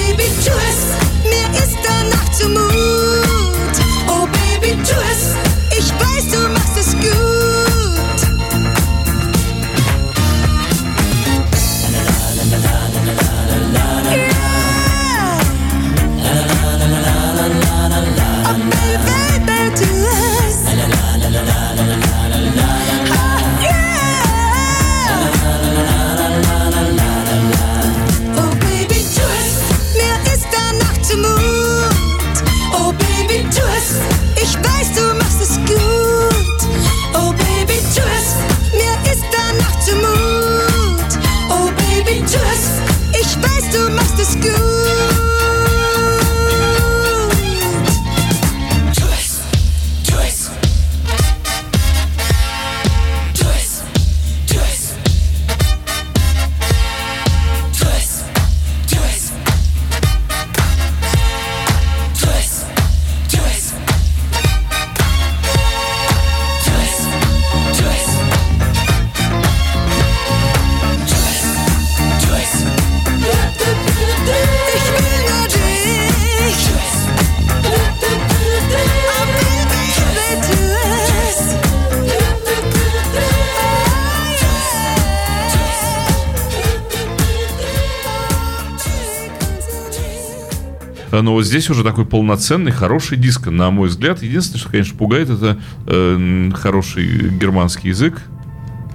Но 91.22 91.32
вот 91.32 91.44
здесь 91.44 91.70
уже 91.70 91.84
такой 91.84 92.04
полноценный, 92.04 92.72
хороший 92.72 93.18
диск, 93.18 93.46
на 93.48 93.70
мой 93.70 93.88
взгляд. 93.88 94.22
Единственное, 94.22 94.60
что, 94.60 94.70
конечно, 94.70 94.96
пугает, 94.96 95.30
это 95.30 95.58
э, 95.86 96.50
хороший 96.54 97.28
германский 97.30 97.88
язык. 97.88 98.22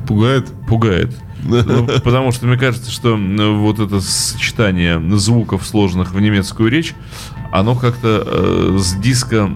Пугает? 0.08 0.48
Пугает. 0.68 1.16
Ну, 1.44 1.88
Потому 2.04 2.32
что 2.32 2.48
мне 2.48 2.58
кажется, 2.58 2.92
что 2.92 3.16
вот 3.16 3.80
это 3.80 4.02
сочетание 4.02 5.00
звуков, 5.18 5.66
сложных 5.66 6.12
в 6.12 6.20
немецкую 6.20 6.70
речь, 6.70 6.94
оно 7.52 7.76
как-то 7.76 8.24
э, 8.26 8.78
с 8.80 8.96
диска... 8.96 9.50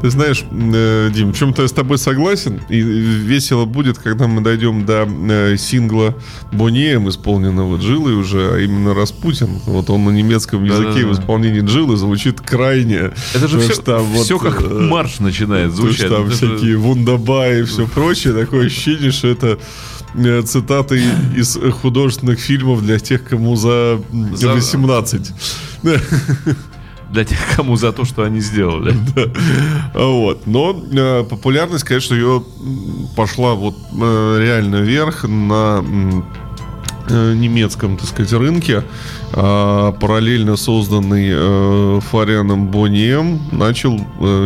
Ты 0.00 0.10
знаешь, 0.10 0.44
э, 0.50 1.10
Дим, 1.12 1.32
в 1.32 1.36
чем-то 1.36 1.62
я 1.62 1.68
с 1.68 1.72
тобой 1.72 1.98
согласен. 1.98 2.60
И 2.68 2.80
весело 2.80 3.64
будет, 3.64 3.98
когда 3.98 4.28
мы 4.28 4.40
дойдем 4.42 4.86
до 4.86 5.08
э, 5.08 5.56
сингла 5.56 6.14
Бонеем, 6.52 7.08
исполненного 7.08 7.78
Джилой 7.78 8.14
уже, 8.14 8.52
а 8.54 8.58
именно 8.58 8.94
Распутин. 8.94 9.48
Вот 9.66 9.90
он 9.90 10.04
на 10.04 10.10
немецком 10.10 10.64
языке 10.64 10.88
Да-да-да. 10.88 11.06
в 11.08 11.12
исполнении 11.20 11.60
Джилы 11.62 11.96
звучит 11.96 12.40
крайне. 12.40 13.10
Это 13.34 13.48
же 13.48 13.58
все, 13.58 13.74
там 13.82 14.04
вот, 14.04 14.24
все 14.24 14.38
как 14.38 14.62
э, 14.62 14.66
марш 14.68 15.18
начинает 15.18 15.72
звучать. 15.74 16.08
там 16.10 16.26
Это 16.26 16.30
же- 16.34 16.36
всякие 16.56 16.76
вундабаи 16.76 17.60
и 17.60 17.64
все 17.64 17.86
прочее. 17.86 18.34
Такое 18.34 18.66
ощущение, 18.66 19.10
что 19.10 19.28
это 19.28 19.58
цитаты 20.46 21.02
из 21.36 21.58
художественных 21.82 22.40
фильмов 22.40 22.82
для 22.82 22.98
тех, 22.98 23.24
кому 23.24 23.56
за 23.56 24.00
За- 24.34 24.52
18. 24.54 25.32
Для 27.10 27.24
тех, 27.24 27.38
кому 27.56 27.76
за 27.76 27.92
то, 27.92 28.04
что 28.04 28.22
они 28.22 28.40
сделали. 28.40 28.94
Вот. 29.94 30.46
Но 30.46 30.76
э, 30.92 31.24
популярность, 31.24 31.84
конечно, 31.84 32.14
ее 32.14 32.42
пошла 33.16 33.54
вот 33.54 33.74
э, 33.92 34.38
реально 34.40 34.76
вверх 34.76 35.24
на 35.24 35.82
э, 37.08 37.34
немецком, 37.34 37.96
так 37.96 38.06
сказать, 38.06 38.32
рынке. 38.32 38.84
А 39.32 39.92
параллельно 39.92 40.56
созданный 40.56 42.00
Фарианом 42.00 42.68
Бонием 42.68 43.40
начал 43.52 43.98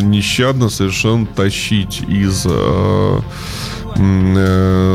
нещадно 0.03 0.69
совершенно 0.69 1.27
тащить 1.27 2.03
из 2.03 2.47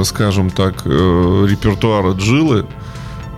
скажем 0.08 0.50
так, 0.50 0.86
репертуара 0.86 2.14
Джилы 2.14 2.66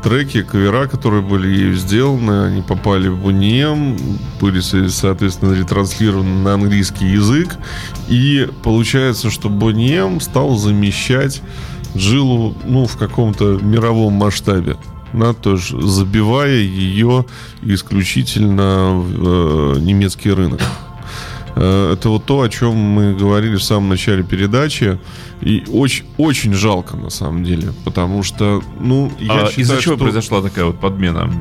треки, 0.02 0.44
кавера, 0.44 0.88
которые 0.88 1.22
были 1.22 1.48
ею 1.48 1.76
сделаны, 1.76 2.46
они 2.46 2.62
попали 2.62 3.08
в 3.08 3.18
Бунем, 3.18 3.98
были, 4.40 4.60
соответственно, 4.60 5.54
ретранслированы 5.54 6.44
на 6.44 6.54
английский 6.54 7.06
язык. 7.08 7.58
И 8.08 8.48
получается, 8.64 9.30
что 9.30 9.50
Бунем 9.50 10.22
стал 10.22 10.58
замещать 10.58 11.42
Джилу 11.96 12.56
ну, 12.66 12.86
в 12.86 12.98
каком-то 12.98 13.60
мировом 13.62 14.14
масштабе. 14.14 14.78
Да, 15.12 15.34
тоже 15.34 15.82
забивая 15.82 16.58
ее 16.58 17.26
исключительно 17.64 18.94
в 18.94 19.76
э, 19.76 19.80
немецкий 19.80 20.32
рынок. 20.32 20.62
Э, 21.62 21.94
это 21.94 22.08
вот 22.08 22.26
то, 22.26 22.42
о 22.42 22.50
чем 22.50 22.74
мы 22.74 23.14
говорили 23.14 23.58
в 23.58 23.64
самом 23.64 23.90
начале 23.90 24.24
передачи. 24.24 24.98
И 25.42 25.64
очень, 25.72 26.06
очень 26.18 26.54
жалко, 26.54 26.96
на 26.96 27.10
самом 27.10 27.44
деле. 27.44 27.74
Потому 27.84 28.24
что, 28.24 28.62
ну, 28.80 29.12
я 29.20 29.34
а 29.34 29.48
считаю, 29.48 29.62
из-за 29.62 29.82
чего 29.82 29.96
что... 29.96 30.04
произошла 30.04 30.42
такая 30.42 30.66
вот 30.66 30.80
подмена? 30.80 31.32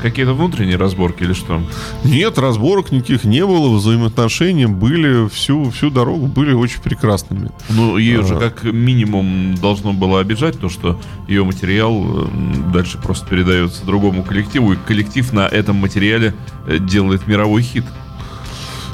Какие-то 0.00 0.32
внутренние 0.32 0.76
разборки 0.76 1.22
или 1.22 1.34
что? 1.34 1.60
Нет, 2.04 2.38
разборок 2.38 2.90
никаких 2.90 3.24
не 3.24 3.44
было. 3.44 3.74
Взаимоотношения 3.76 4.68
были 4.68 5.28
всю, 5.28 5.70
всю 5.70 5.90
дорогу 5.90 6.26
были 6.26 6.54
очень 6.54 6.80
прекрасными. 6.80 7.50
Ну, 7.68 7.98
ее 7.98 8.20
а... 8.20 8.24
же 8.24 8.38
как 8.38 8.64
минимум 8.64 9.56
должно 9.56 9.92
было 9.92 10.20
обижать 10.20 10.58
то, 10.58 10.70
что 10.70 10.98
ее 11.28 11.44
материал 11.44 12.28
дальше 12.72 12.98
просто 12.98 13.26
передается 13.26 13.84
другому 13.84 14.22
коллективу, 14.22 14.72
и 14.72 14.76
коллектив 14.76 15.30
на 15.34 15.46
этом 15.46 15.76
материале 15.76 16.34
э, 16.66 16.78
делает 16.78 17.26
мировой 17.26 17.62
хит. 17.62 17.84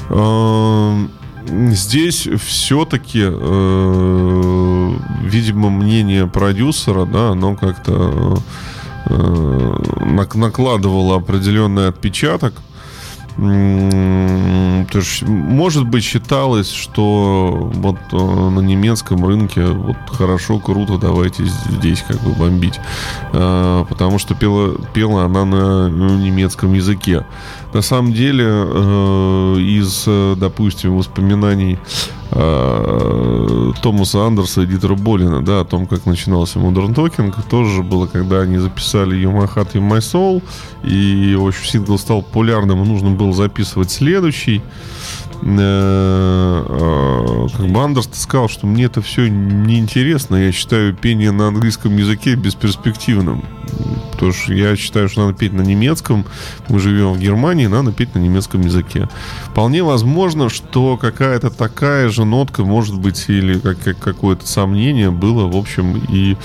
Эм, 0.09 1.11
здесь 1.47 2.29
все-таки, 2.45 3.23
э, 3.25 4.93
видимо, 5.25 5.71
мнение 5.71 6.27
продюсера, 6.27 7.05
да, 7.05 7.31
оно 7.31 7.57
как-то 7.57 8.39
э, 9.07 9.77
накладывало 10.35 11.17
определенный 11.17 11.89
отпечаток. 11.89 12.55
То 13.35 14.99
есть, 14.99 15.23
может 15.23 15.87
быть, 15.87 16.05
считалось, 16.05 16.71
что 16.71 17.71
вот 17.75 17.97
э, 18.13 18.17
на 18.17 18.61
немецком 18.61 19.25
рынке 19.25 19.65
вот 19.65 19.97
хорошо, 20.11 20.59
круто, 20.59 20.99
давайте 20.99 21.47
здесь 21.47 22.05
как 22.07 22.21
бы 22.21 22.33
бомбить. 22.33 22.79
Потому 23.33 24.19
что 24.19 24.35
пела, 24.35 24.77
пела 24.93 25.25
она 25.25 25.47
на 25.47 25.89
немецком 25.89 26.75
языке. 26.75 27.25
На 27.73 27.81
самом 27.81 28.13
деле, 28.13 28.45
э, 28.47 29.57
из, 29.61 30.05
э, 30.07 30.35
допустим, 30.37 30.97
воспоминаний 30.97 31.79
э, 32.31 33.73
Томаса 33.83 34.27
Андерса 34.27 34.63
и 34.63 34.67
Дитера 34.67 34.95
Болина, 34.95 35.43
да, 35.43 35.61
о 35.61 35.65
том, 35.65 35.87
как 35.87 36.05
начинался 36.05 36.59
Modern 36.59 36.95
Talking, 36.95 37.35
тоже 37.49 37.83
было, 37.83 38.07
когда 38.07 38.41
они 38.41 38.59
записали 38.59 39.17
You 39.17 39.33
My 39.33 39.53
Heart, 39.53 39.73
You 39.75 39.89
My 39.89 39.99
Soul, 39.99 40.43
и, 40.85 41.35
в 41.35 41.47
общем, 41.47 41.65
сингл 41.65 41.99
стал 41.99 42.23
популярным, 42.23 42.83
и 42.83 42.87
нужно 42.87 43.11
было 43.11 43.33
записывать 43.33 43.91
следующий. 43.91 44.61
Э, 45.45 46.65
э, 46.69 47.57
как 47.57 47.67
бы 47.67 47.81
Андерс 47.81 48.09
сказал, 48.13 48.49
что 48.49 48.67
мне 48.67 48.85
это 48.85 49.03
все 49.03 49.29
неинтересно. 49.29 50.37
Я 50.37 50.53
считаю 50.53 50.95
пение 50.95 51.33
на 51.33 51.49
английском 51.49 51.97
языке 51.97 52.35
бесперспективным. 52.35 53.45
Потому 54.13 54.33
что 54.33 54.55
я 54.55 54.77
считаю, 54.77 55.09
что 55.09 55.27
надо 55.27 55.37
петь 55.37 55.53
на 55.53 55.63
немецком. 55.63 56.25
Мы 56.69 56.79
живем 56.79 57.13
в 57.13 57.19
Германии, 57.19 57.67
надо 57.67 57.93
петь 57.93 58.15
на 58.15 58.21
немецком 58.21 58.61
языке. 58.61 59.09
Вполне 59.47 59.83
возможно, 59.83 60.49
что 60.49 60.97
какая-то 60.97 61.51
такая 61.51 62.09
же 62.09 62.25
нотка, 62.25 62.63
может 62.63 62.99
быть, 62.99 63.25
или 63.29 63.59
как, 63.59 63.81
как 63.81 63.99
какое-то 63.99 64.47
сомнение 64.47 65.11
было, 65.11 65.51
в 65.51 65.57
общем, 65.57 66.01
и 66.09 66.37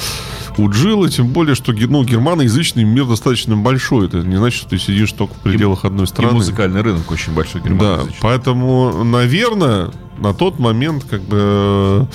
у 0.57 0.69
Джилла, 0.71 1.09
тем 1.09 1.27
более, 1.27 1.55
что 1.55 1.71
ну, 1.71 2.03
германоязычный 2.03 2.83
мир 2.83 3.05
достаточно 3.05 3.55
большой. 3.55 4.07
Это 4.07 4.17
не 4.17 4.37
значит, 4.37 4.61
что 4.61 4.69
ты 4.69 4.79
сидишь 4.79 5.11
только 5.11 5.33
в 5.35 5.37
пределах 5.37 5.83
и, 5.83 5.87
одной 5.87 6.07
страны. 6.07 6.31
И 6.31 6.33
музыкальный 6.33 6.81
рынок 6.81 7.09
очень 7.11 7.33
большой 7.33 7.61
Да, 7.61 7.99
поэтому, 8.21 8.86
наверное, 9.03 9.91
на 10.17 10.33
тот 10.33 10.59
момент 10.59 11.05
как 11.09 11.21
бы 11.21 12.07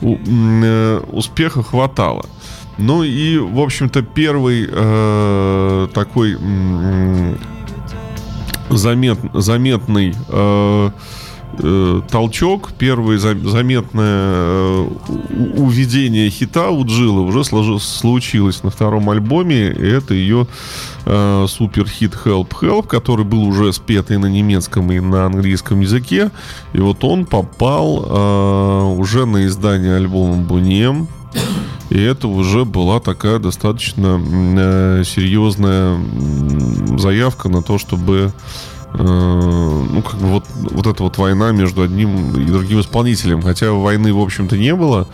э, 0.00 1.00
успеха 1.12 1.62
хватало. 1.62 2.26
Ну 2.78 3.02
и, 3.02 3.38
в 3.38 3.58
общем-то, 3.58 4.02
первый 4.02 4.68
э, 4.70 5.88
такой 5.94 6.36
э, 6.38 7.36
замет, 8.70 9.18
заметный 9.32 10.14
э, 10.28 10.90
э, 11.58 12.02
толчок, 12.10 12.70
первое 12.78 13.18
заметное 13.18 14.04
э, 14.04 14.88
уведение 15.56 16.30
хита 16.30 16.70
у 16.70 16.84
Джилы 16.84 17.22
уже 17.22 17.44
сложилось, 17.44 17.84
случилось 17.84 18.62
на 18.62 18.70
втором 18.70 19.10
альбоме. 19.10 19.66
Это 19.66 20.14
ее 20.14 20.46
э, 21.04 21.46
супер-хит 21.48 22.16
Help 22.24 22.50
Help, 22.60 22.86
который 22.86 23.24
был 23.24 23.42
уже 23.44 23.72
спет 23.72 24.10
и 24.10 24.16
на 24.16 24.26
немецком, 24.26 24.90
и 24.92 25.00
на 25.00 25.26
английском 25.26 25.80
языке. 25.80 26.30
И 26.72 26.78
вот 26.78 27.04
он 27.04 27.24
попал 27.24 28.04
э, 28.06 28.82
уже 28.98 29.26
на 29.26 29.46
издание 29.46 29.96
альбома 29.96 30.36
Бунем. 30.36 31.08
И 31.88 32.00
это 32.00 32.26
уже 32.26 32.64
была 32.64 32.98
такая 32.98 33.38
достаточно 33.38 34.20
э, 34.20 35.02
серьезная 35.04 35.98
заявка 36.98 37.48
на 37.48 37.62
то, 37.62 37.78
чтобы 37.78 38.32
ну, 39.02 40.02
как 40.02 40.18
бы 40.20 40.26
вот, 40.28 40.44
вот 40.54 40.86
эта 40.86 41.02
вот 41.02 41.18
война 41.18 41.52
между 41.52 41.82
одним 41.82 42.36
и 42.36 42.44
другим 42.46 42.80
исполнителем. 42.80 43.42
Хотя 43.42 43.72
войны, 43.72 44.12
в 44.12 44.20
общем-то, 44.20 44.56
не 44.56 44.74
было. 44.74 45.08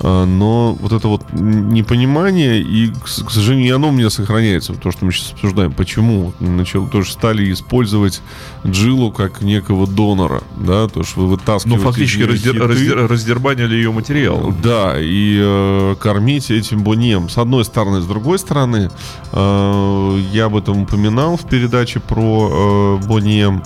А, 0.00 0.24
но 0.24 0.74
вот 0.80 0.92
это 0.92 1.08
вот 1.08 1.22
непонимание, 1.32 2.60
и, 2.60 2.92
к 2.92 3.30
сожалению, 3.30 3.76
оно 3.76 3.88
у 3.88 3.92
меня 3.92 4.10
сохраняется, 4.10 4.74
то, 4.74 4.92
что 4.92 5.04
мы 5.04 5.12
сейчас 5.12 5.32
обсуждаем. 5.32 5.72
Почему? 5.72 6.32
Начал, 6.38 6.86
тоже 6.86 7.12
стали 7.12 7.52
использовать 7.52 8.22
Джилу 8.66 9.10
как 9.10 9.40
некого 9.42 9.86
донора, 9.86 10.42
да, 10.56 10.88
то, 10.88 11.02
что 11.02 11.20
вы 11.20 11.26
вытаскиваете... 11.28 11.82
Ну, 11.82 11.90
фактически 11.90 12.22
раздер, 12.22 12.66
раздер, 12.66 13.08
раздербанили 13.08 13.74
ее 13.74 13.90
материал. 13.90 14.54
Да, 14.62 14.94
и 14.98 15.38
э, 15.40 15.96
кормить 16.00 16.50
этим 16.50 16.82
бонем. 16.82 17.28
С 17.28 17.38
одной 17.38 17.64
стороны, 17.64 18.00
с 18.00 18.06
другой 18.06 18.38
стороны, 18.38 18.90
э, 19.32 20.20
я 20.32 20.44
об 20.46 20.56
этом 20.56 20.82
упоминал 20.82 21.36
в 21.36 21.48
передаче 21.48 22.00
про 22.00 22.98
э, 23.00 23.06
бонем, 23.06 23.62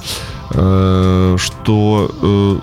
э, 0.50 1.36
что... 1.38 2.10
Э, 2.22 2.58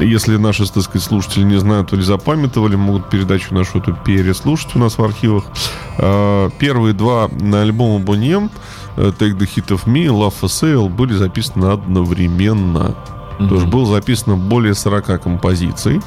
если 0.00 0.36
наши, 0.36 0.66
так 0.70 0.82
сказать, 0.82 1.02
слушатели 1.02 1.42
не 1.44 1.58
знают 1.58 1.92
или 1.92 2.02
запамятовали, 2.02 2.76
могут 2.76 3.10
передачу 3.10 3.54
нашу 3.54 3.78
эту 3.78 3.94
переслушать 3.94 4.74
у 4.74 4.78
нас 4.78 4.98
в 4.98 5.04
архивах. 5.04 5.44
А, 5.98 6.50
первые 6.58 6.94
два 6.94 7.28
на 7.28 7.62
альбома 7.62 8.04
Boniem 8.04 8.50
э, 8.96 9.12
Take 9.18 9.38
the 9.38 9.48
Hit 9.48 9.68
of 9.68 9.86
Me, 9.86 10.06
Love 10.06 10.34
for 10.40 10.48
Sale 10.48 10.88
были 10.88 11.14
записаны 11.14 11.66
одновременно. 11.66 12.94
Mm-hmm. 13.38 13.48
Тоже 13.48 13.66
было 13.66 13.86
записано 13.86 14.36
более 14.36 14.74
40 14.74 15.22
композиций. 15.22 16.00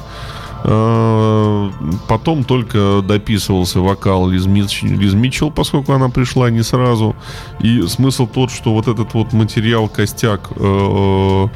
А, 0.66 1.70
потом 2.08 2.42
только 2.42 3.02
дописывался 3.06 3.80
вокал 3.80 4.28
Лиз, 4.30 4.46
Митч, 4.46 4.82
Лиз 4.82 5.12
Митчелл, 5.12 5.50
поскольку 5.50 5.92
она 5.92 6.08
пришла 6.08 6.50
не 6.50 6.62
сразу. 6.62 7.14
И 7.60 7.82
смысл 7.82 8.26
тот, 8.26 8.50
что 8.50 8.72
вот 8.72 8.88
этот 8.88 9.12
вот 9.12 9.34
материал, 9.34 9.88
костяк 9.88 10.50
э, 10.56 11.48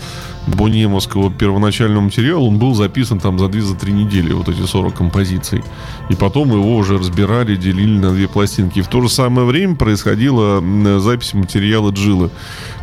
Бонемовского 0.46 1.32
первоначального 1.32 2.02
материала, 2.02 2.40
он 2.40 2.58
был 2.58 2.74
записан 2.74 3.18
там 3.18 3.38
за 3.38 3.46
2-3 3.46 3.92
недели, 3.92 4.32
вот 4.32 4.50
эти 4.50 4.60
40 4.60 4.94
композиций. 4.94 5.62
И 6.10 6.14
потом 6.14 6.50
его 6.50 6.76
уже 6.76 6.98
разбирали, 6.98 7.56
делили 7.56 7.98
на 7.98 8.10
две 8.10 8.28
пластинки. 8.28 8.80
И 8.80 8.82
в 8.82 8.88
то 8.88 9.00
же 9.00 9.08
самое 9.08 9.46
время 9.46 9.76
происходила 9.76 10.62
запись 11.00 11.32
материала 11.32 11.90
Джилы. 11.92 12.30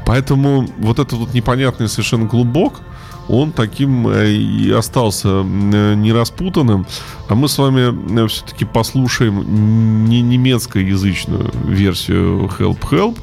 Поэтому 0.07 0.67
вот 0.79 0.97
этот 0.97 1.13
вот 1.13 1.33
непонятный 1.35 1.87
совершенно 1.87 2.27
клубок, 2.27 2.81
он 3.27 3.51
таким 3.51 4.07
э, 4.07 4.31
и 4.31 4.71
остался 4.71 5.29
э, 5.29 5.95
нераспутанным. 5.95 6.85
А 7.27 7.35
мы 7.35 7.47
с 7.47 7.57
вами 7.57 8.23
э, 8.23 8.27
все-таки 8.27 8.65
послушаем 8.65 10.05
не 10.05 10.21
немецкоязычную 10.21 11.51
версию 11.65 12.49
Help 12.57 12.79
Help, 12.91 13.17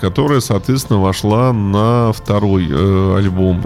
которая, 0.00 0.40
соответственно, 0.40 1.00
вошла 1.00 1.54
на 1.54 2.12
второй 2.12 2.66
альбом 3.16 3.62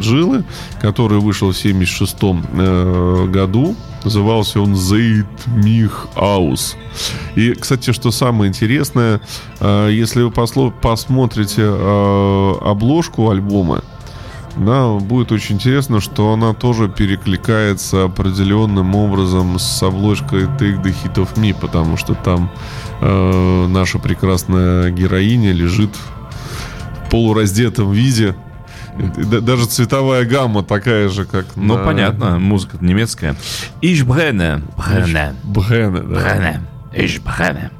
Джилы, 0.00 0.42
который 0.80 1.20
вышел 1.20 1.52
в 1.52 1.56
1976 1.56 3.30
году. 3.30 3.76
Назывался 4.02 4.60
он 4.60 4.74
Зейд 4.74 5.28
Мих 5.46 6.08
Аус. 6.16 6.76
И, 7.36 7.52
кстати, 7.52 7.92
что 7.92 8.10
самое 8.10 8.48
интересное, 8.48 9.20
если 9.60 10.22
вы 10.22 10.32
посмотрите 10.32 11.64
обложку 11.64 13.30
альбома, 13.30 13.84
да, 14.58 14.92
будет 14.94 15.32
очень 15.32 15.56
интересно, 15.56 16.00
что 16.00 16.32
она 16.32 16.52
тоже 16.52 16.88
перекликается 16.88 18.04
определенным 18.04 18.94
образом 18.94 19.58
с 19.58 19.82
обложкой 19.82 20.42
Take 20.44 20.82
the 20.82 20.94
Hit 21.04 21.14
of 21.14 21.34
Me, 21.36 21.54
потому 21.58 21.96
что 21.96 22.14
там 22.14 22.50
э, 23.00 23.66
наша 23.68 23.98
прекрасная 23.98 24.90
героиня 24.90 25.52
лежит 25.52 25.90
в 27.06 27.10
полураздетом 27.10 27.92
виде. 27.92 28.34
Даже 28.96 29.66
цветовая 29.66 30.24
гамма 30.24 30.64
такая 30.64 31.08
же, 31.08 31.24
как 31.24 31.46
Ну, 31.54 31.76
на... 31.78 31.84
понятно, 31.84 32.38
музыка 32.38 32.78
немецкая. 32.80 33.36
Ich 33.80 34.04
brenne. 34.04 34.62
Brenne. 34.76 35.34
Brenne, 35.44 36.02
да. 36.02 36.16
Brenne. 36.16 36.60
Ich 36.92 37.22
brenne. 37.22 37.70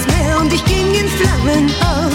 Nichts 0.00 0.18
mehr 0.18 0.38
und 0.38 0.52
ich 0.52 0.64
ging 0.64 0.94
in 0.94 1.08
Flammen 1.08 1.70
auf. 1.80 2.12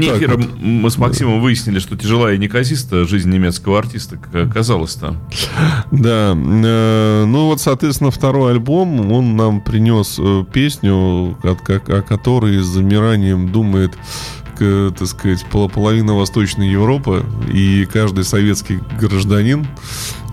Вне 0.08 0.18
эфира 0.18 0.36
вот. 0.36 0.58
мы 0.60 0.90
с 0.90 0.98
Максимом 0.98 1.40
выяснили, 1.40 1.78
что 1.78 1.96
тяжелая 1.96 2.34
и 2.34 2.38
неказиста 2.38 3.04
жизнь 3.06 3.30
немецкого 3.30 3.78
артиста, 3.78 4.16
как 4.16 4.34
оказалось-то. 4.34 5.16
Да, 5.90 6.36
э, 6.36 7.24
ну 7.26 7.46
вот, 7.46 7.60
соответственно, 7.60 8.10
второй 8.10 8.52
альбом, 8.52 9.12
он 9.12 9.36
нам 9.36 9.60
принес 9.60 10.16
э, 10.18 10.44
песню, 10.52 11.36
о 11.42 12.02
которой 12.02 12.58
с 12.58 12.66
замиранием 12.66 13.50
думает, 13.50 13.92
так 14.58 15.06
сказать, 15.06 15.44
пол- 15.50 15.68
половина 15.68 16.16
Восточной 16.16 16.68
Европы 16.70 17.24
и 17.52 17.86
каждый 17.92 18.24
советский 18.24 18.80
гражданин. 19.00 19.66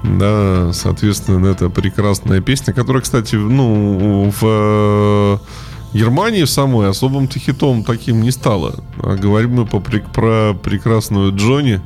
Да, 0.03 0.71
соответственно, 0.73 1.47
это 1.47 1.69
прекрасная 1.69 2.41
песня, 2.41 2.73
которая, 2.73 3.01
кстати, 3.01 3.35
ну, 3.35 4.33
в 4.39 5.39
Германии 5.95 6.43
в 6.43 6.49
самой 6.49 6.89
особым-то 6.89 7.39
хитом 7.39 7.83
таким 7.85 8.21
не 8.21 8.31
стала. 8.31 8.75
А 9.01 9.15
говорим 9.15 9.53
мы 9.55 9.65
по 9.65 9.79
про 9.79 10.53
прекрасную 10.53 11.33
Джонни. 11.33 11.79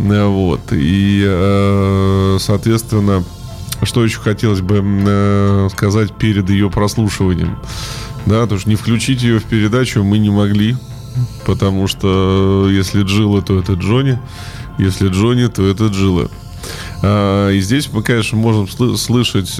Э, 0.00 0.26
Вот. 0.26 0.60
И, 0.72 1.22
э, 1.24 2.36
соответственно, 2.40 3.22
что 3.84 4.02
еще 4.04 4.18
хотелось 4.18 4.62
бы 4.62 4.82
э, 4.84 5.68
сказать 5.70 6.12
перед 6.14 6.50
ее 6.50 6.70
прослушиванием. 6.70 7.56
Да, 8.26 8.42
потому 8.42 8.58
что 8.60 8.68
не 8.70 8.74
включить 8.76 9.22
ее 9.22 9.38
в 9.38 9.44
передачу 9.44 10.02
мы 10.02 10.18
не 10.18 10.30
могли. 10.30 10.76
Потому 11.46 11.86
что 11.86 12.68
если 12.68 13.04
Джилла, 13.04 13.42
то 13.42 13.56
это 13.60 13.74
Джонни. 13.74 14.18
Если 14.78 15.08
Джонни, 15.08 15.46
то 15.46 15.64
это 15.64 15.86
Джилла. 15.86 16.28
А, 17.02 17.50
И 17.50 17.60
здесь 17.60 17.88
мы, 17.92 18.02
конечно, 18.02 18.36
можем 18.36 18.64
сл- 18.64 18.96
слышать 18.96 19.54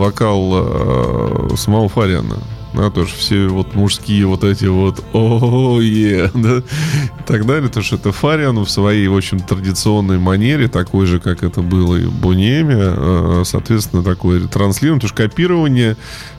вокал 0.00 1.56
самого 1.56 1.88
Фариана. 1.88 2.38
Да, 2.76 2.90
тоже 2.90 3.14
все 3.16 3.48
вот 3.48 3.74
мужские 3.74 4.26
вот 4.26 4.44
эти 4.44 4.66
вот 4.66 5.02
о 5.14 5.80
е 5.80 6.30
да, 6.34 6.58
и 6.58 7.22
так 7.26 7.46
далее. 7.46 7.70
То, 7.70 7.80
что 7.80 7.96
это 7.96 8.12
Фариан 8.12 8.58
в 8.58 8.68
своей 8.68 9.06
очень 9.06 9.40
традиционной 9.40 10.18
манере, 10.18 10.68
такой 10.68 11.06
же, 11.06 11.18
как 11.18 11.42
это 11.42 11.62
было 11.62 11.96
и 11.96 12.04
в 12.04 12.12
Бунеме, 12.12 12.76
э, 12.78 13.42
соответственно, 13.46 14.02
такое 14.02 14.46
транслирование, 14.46 15.00
потому 15.00 15.08
что 15.08 15.22
копирование 15.22 15.96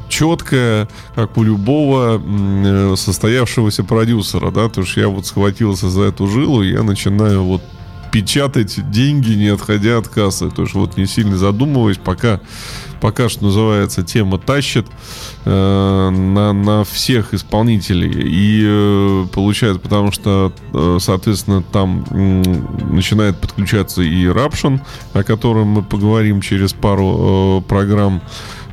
четкое, 0.09 0.87
как 1.15 1.37
у 1.37 1.43
любого 1.43 2.21
э, 2.23 2.95
состоявшегося 2.95 3.83
продюсера, 3.83 4.51
да, 4.51 4.69
то 4.69 4.81
есть 4.81 4.95
я 4.95 5.07
вот 5.07 5.25
схватился 5.25 5.89
за 5.89 6.03
эту 6.03 6.27
жилу, 6.27 6.61
я 6.61 6.83
начинаю 6.83 7.43
вот 7.43 7.61
печатать 8.11 8.89
деньги, 8.91 9.33
не 9.33 9.47
отходя 9.47 9.97
от 9.97 10.07
кассы. 10.07 10.49
То 10.49 10.63
есть 10.63 10.73
вот 10.73 10.97
не 10.97 11.05
сильно 11.05 11.37
задумываясь, 11.37 11.97
пока, 11.97 12.39
пока 13.01 13.29
что 13.29 13.45
называется, 13.45 14.03
тема 14.03 14.37
тащит 14.37 14.87
э, 15.45 16.09
на, 16.09 16.53
на 16.53 16.83
всех 16.83 17.33
исполнителей. 17.33 18.11
И 18.11 18.63
э, 18.65 19.25
получается, 19.33 19.79
потому 19.79 20.11
что, 20.11 20.53
э, 20.73 20.97
соответственно, 21.01 21.61
там 21.61 22.05
м, 22.09 22.95
начинает 22.95 23.39
подключаться 23.39 24.01
и 24.01 24.27
Рапшин, 24.27 24.81
о 25.13 25.23
котором 25.23 25.67
мы 25.67 25.83
поговорим 25.83 26.41
через 26.41 26.73
пару 26.73 27.61
э, 27.65 27.69
программ. 27.69 28.21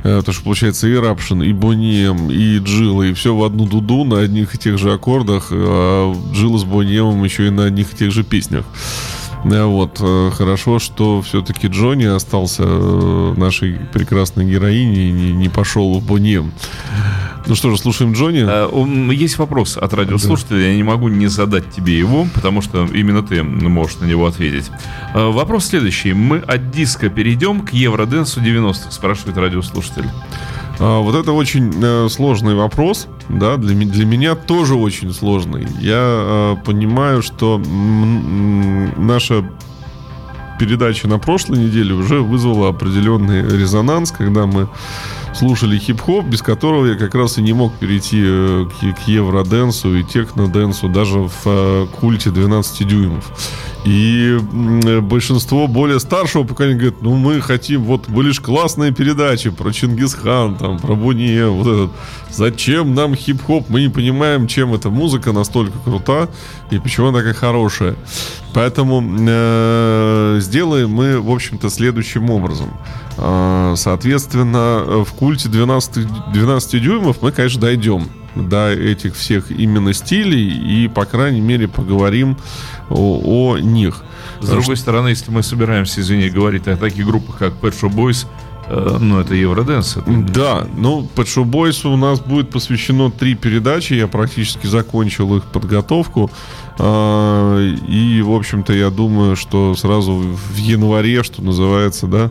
Э, 0.04 0.18
Потому 0.18 0.34
что 0.34 0.44
получается 0.44 0.86
и 0.86 0.94
Рапшин, 0.94 1.42
и 1.42 1.52
Бонием, 1.54 2.30
и 2.30 2.58
Джилла, 2.58 3.04
и 3.04 3.14
все 3.14 3.34
в 3.34 3.42
одну 3.42 3.66
дуду 3.66 4.04
на 4.04 4.20
одних 4.20 4.54
и 4.54 4.58
тех 4.58 4.78
же 4.78 4.92
аккордах, 4.92 5.48
а 5.50 6.14
Джилла 6.32 6.58
с 6.58 6.64
Бониемом 6.64 7.24
еще 7.24 7.46
и 7.46 7.50
на 7.50 7.64
одних 7.64 7.94
и 7.94 7.96
тех 7.96 8.12
же 8.12 8.22
песнях. 8.22 8.66
Э, 9.44 9.64
Вот. 9.64 9.98
э, 10.00 10.30
Хорошо, 10.34 10.78
что 10.78 11.20
все-таки 11.22 11.66
Джонни 11.68 12.04
остался 12.04 12.62
э, 12.66 13.34
нашей 13.36 13.74
прекрасной 13.92 14.44
героиней 14.50 15.08
и 15.08 15.12
не, 15.12 15.32
не 15.32 15.48
пошел 15.48 15.98
в 15.98 16.04
Бонем. 16.04 16.52
Ну 17.46 17.54
что 17.54 17.70
же, 17.70 17.76
слушаем 17.76 18.12
Джонни. 18.14 18.42
Э, 18.46 19.12
Есть 19.14 19.38
вопрос 19.38 19.76
от 19.76 19.92
радиослушателя, 19.92 20.68
я 20.70 20.74
не 20.76 20.82
могу 20.82 21.08
не 21.08 21.26
задать 21.26 21.70
тебе 21.70 21.98
его, 21.98 22.26
потому 22.34 22.62
что 22.62 22.86
именно 22.86 23.22
ты 23.22 23.42
можешь 23.42 23.98
на 23.98 24.06
него 24.06 24.26
ответить. 24.26 24.70
Вопрос 25.14 25.66
следующий. 25.66 26.14
Мы 26.14 26.38
от 26.38 26.70
диска 26.70 27.10
перейдем 27.10 27.60
к 27.60 27.72
Евроденсу 27.74 28.40
90-х, 28.40 28.90
спрашивает 28.90 29.36
радиослушатель. 29.36 30.08
А, 30.80 31.00
вот 31.00 31.14
это 31.14 31.32
очень 31.32 31.72
э, 31.82 32.08
сложный 32.08 32.54
вопрос, 32.54 33.08
да, 33.28 33.56
для, 33.56 33.74
для 33.74 34.06
меня 34.06 34.34
тоже 34.34 34.74
очень 34.74 35.12
сложный. 35.12 35.66
Я 35.80 36.00
э, 36.00 36.56
понимаю, 36.64 37.22
что 37.22 37.58
наша 37.58 39.44
передача 40.58 41.08
на 41.08 41.18
прошлой 41.18 41.58
неделе 41.58 41.94
уже 41.94 42.20
вызвала 42.20 42.68
определенный 42.68 43.42
резонанс, 43.42 44.10
когда 44.10 44.46
мы 44.46 44.68
слушали 45.34 45.78
хип-хоп, 45.78 46.26
без 46.26 46.42
которого 46.42 46.86
я 46.86 46.94
как 46.94 47.14
раз 47.14 47.38
и 47.38 47.42
не 47.42 47.52
мог 47.52 47.74
перейти 47.74 48.22
э, 48.24 48.66
к, 48.66 49.04
к 49.04 49.08
евроденсу 49.08 49.94
и 49.96 50.04
техноденсу 50.04 50.88
даже 50.88 51.18
в 51.18 51.42
э, 51.46 51.86
культе 52.00 52.30
12 52.30 52.86
дюймов. 52.86 53.24
И 53.84 54.38
э, 54.38 55.00
большинство 55.00 55.66
более 55.66 56.00
старшего 56.00 56.44
поколения 56.44 56.76
говорит, 56.76 57.02
ну 57.02 57.16
мы 57.16 57.40
хотим, 57.40 57.84
вот 57.84 58.08
были 58.08 58.30
же 58.30 58.40
классные 58.40 58.92
передачи 58.92 59.50
про 59.50 59.72
Чингисхан, 59.72 60.56
там, 60.56 60.78
про 60.78 60.94
Буния, 60.94 61.48
вот 61.48 61.66
этот. 61.66 61.90
Зачем 62.30 62.94
нам 62.94 63.14
хип-хоп? 63.14 63.68
Мы 63.68 63.82
не 63.82 63.88
понимаем, 63.88 64.46
чем 64.46 64.72
эта 64.74 64.90
музыка 64.90 65.32
настолько 65.32 65.78
крута 65.78 66.28
и 66.70 66.78
почему 66.78 67.08
она 67.08 67.18
такая 67.18 67.34
хорошая. 67.34 67.96
Поэтому 68.54 69.02
э, 69.02 70.38
сделаем 70.40 70.90
мы, 70.90 71.20
в 71.20 71.30
общем-то, 71.30 71.68
следующим 71.68 72.30
образом. 72.30 72.70
Э, 73.16 73.74
соответственно, 73.76 75.04
в 75.04 75.12
культе 75.12 75.48
12, 75.48 76.32
12 76.32 76.82
дюймов 76.82 77.22
мы, 77.22 77.32
конечно, 77.32 77.60
дойдем 77.60 78.08
до 78.34 78.72
этих 78.72 79.14
всех 79.14 79.50
именно 79.50 79.92
стилей 79.92 80.84
и, 80.84 80.88
по 80.88 81.04
крайней 81.04 81.40
мере, 81.40 81.68
поговорим 81.68 82.36
о, 82.90 83.52
о 83.54 83.58
них. 83.58 84.02
С 84.40 84.48
другой 84.48 84.76
стороны, 84.76 85.08
если 85.08 85.30
мы 85.30 85.42
собираемся, 85.42 86.00
извини, 86.00 86.28
говорить 86.28 86.66
о 86.66 86.76
таких 86.76 87.06
группах, 87.06 87.38
как 87.38 87.54
Pet 87.54 87.80
Shop 87.80 87.94
Boys, 87.94 88.26
ну, 89.00 89.20
это 89.20 89.34
Евроденс. 89.34 89.96
это- 89.96 90.10
Да, 90.10 90.66
ну, 90.76 91.08
Shop 91.16 91.44
Boys 91.50 91.86
у 91.86 91.96
нас 91.96 92.20
будет 92.20 92.50
посвящено 92.50 93.10
три 93.10 93.34
передачи. 93.34 93.94
Я 93.94 94.06
практически 94.08 94.66
закончил 94.66 95.36
их 95.36 95.44
подготовку. 95.44 96.30
А, 96.78 97.60
И, 97.88 98.20
в 98.22 98.32
общем-то, 98.32 98.72
я 98.72 98.90
думаю, 98.90 99.36
что 99.36 99.74
сразу 99.76 100.12
в 100.14 100.56
январе, 100.56 101.22
что 101.22 101.40
называется, 101.42 102.06
да, 102.06 102.30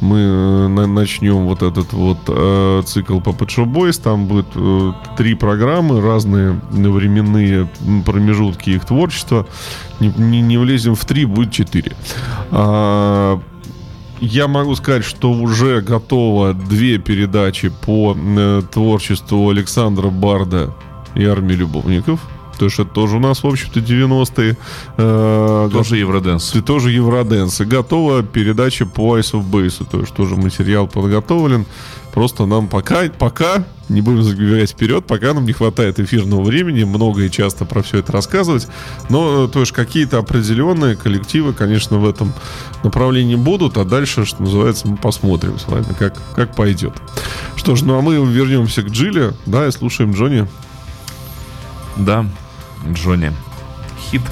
мы 0.00 0.18
э, 0.18 0.68
на- 0.68 0.86
начнем 0.86 1.46
вот 1.46 1.62
этот 1.62 1.92
вот 1.92 2.18
э, 2.28 2.82
цикл 2.86 3.18
по 3.20 3.32
Boys. 3.66 4.00
Там 4.00 4.26
будет 4.26 4.46
э, 4.54 4.92
три 5.16 5.34
программы, 5.34 6.00
разные 6.00 6.60
временные 6.70 7.68
промежутки 8.06 8.70
их 8.70 8.84
творчества. 8.84 9.46
Не, 9.98 10.12
не- 10.16 10.40
не 10.42 10.56
влезем 10.58 10.94
в 10.94 11.04
три, 11.04 11.24
будет 11.24 11.50
четыре. 11.52 11.92
Я 14.20 14.48
могу 14.48 14.74
сказать, 14.76 15.04
что 15.04 15.32
уже 15.32 15.80
готово 15.80 16.52
две 16.52 16.98
передачи 16.98 17.72
по 17.86 18.14
э, 18.16 18.62
творчеству 18.70 19.48
Александра 19.48 20.10
Барда 20.10 20.74
и 21.14 21.24
армии 21.24 21.54
любовников. 21.54 22.20
То 22.58 22.66
есть 22.66 22.78
это 22.78 22.90
тоже 22.90 23.16
у 23.16 23.20
нас, 23.20 23.42
в 23.42 23.46
общем-то, 23.46 23.80
90-е. 23.80 24.56
Э, 24.98 25.70
Тоже 25.72 25.96
Евроденс. 25.96 26.54
и 26.54 26.60
тоже 26.60 26.90
Евроденс. 26.90 27.58
И 27.62 27.64
готова 27.64 28.22
передача 28.22 28.84
по 28.84 29.18
Ice 29.18 29.32
of 29.32 29.50
Base. 29.50 29.86
То 29.90 30.00
есть 30.00 30.12
тоже 30.12 30.36
материал 30.36 30.86
подготовлен. 30.86 31.64
Просто 32.12 32.46
нам 32.46 32.68
пока, 32.68 33.08
пока, 33.08 33.64
не 33.88 34.00
будем 34.00 34.22
забегать 34.22 34.70
вперед, 34.70 35.06
пока 35.06 35.32
нам 35.32 35.44
не 35.44 35.52
хватает 35.52 36.00
эфирного 36.00 36.42
времени, 36.42 36.84
много 36.84 37.22
и 37.22 37.30
часто 37.30 37.64
про 37.64 37.82
все 37.82 37.98
это 37.98 38.12
рассказывать. 38.12 38.66
Но, 39.08 39.44
э, 39.44 39.48
то 39.48 39.60
есть, 39.60 39.72
какие-то 39.72 40.18
определенные 40.18 40.96
коллективы, 40.96 41.52
конечно, 41.52 41.98
в 41.98 42.08
этом 42.08 42.32
направлении 42.82 43.36
будут, 43.36 43.76
а 43.76 43.84
дальше, 43.84 44.24
что 44.24 44.42
называется, 44.42 44.88
мы 44.88 44.96
посмотрим 44.96 45.58
с 45.58 45.68
вами, 45.68 45.86
как, 45.98 46.14
как 46.34 46.54
пойдет. 46.54 46.94
Что 47.56 47.76
ж, 47.76 47.82
ну 47.82 47.98
а 47.98 48.02
мы 48.02 48.14
вернемся 48.14 48.82
к 48.82 48.88
Джиле, 48.88 49.32
да, 49.46 49.68
и 49.68 49.70
слушаем 49.70 50.12
Джонни. 50.12 50.48
Да, 51.96 52.26
Джонни. 52.92 53.32
Хит. 54.10 54.22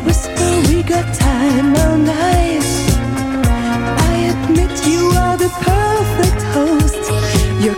Whisper, 0.00 0.62
we 0.68 0.82
got 0.82 1.14
time 1.14 1.74
all 1.76 1.96
night. 1.96 2.62
I 4.10 4.14
admit 4.32 4.86
you 4.86 5.10
are 5.16 5.36
the 5.36 5.50
perfect 5.70 6.42
host. 6.54 7.02
Your 7.64 7.74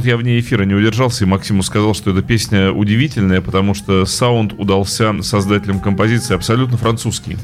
Вот 0.00 0.06
я 0.06 0.16
вне 0.16 0.40
эфира 0.40 0.62
не 0.62 0.72
удержался, 0.72 1.24
и 1.24 1.26
Максиму 1.26 1.62
сказал, 1.62 1.92
что 1.92 2.12
эта 2.12 2.22
песня 2.22 2.72
удивительная, 2.72 3.42
потому 3.42 3.74
что 3.74 4.06
саунд 4.06 4.54
удался 4.54 5.22
создателям 5.22 5.78
композиции 5.78 6.34
абсолютно 6.34 6.78
французский. 6.78 7.36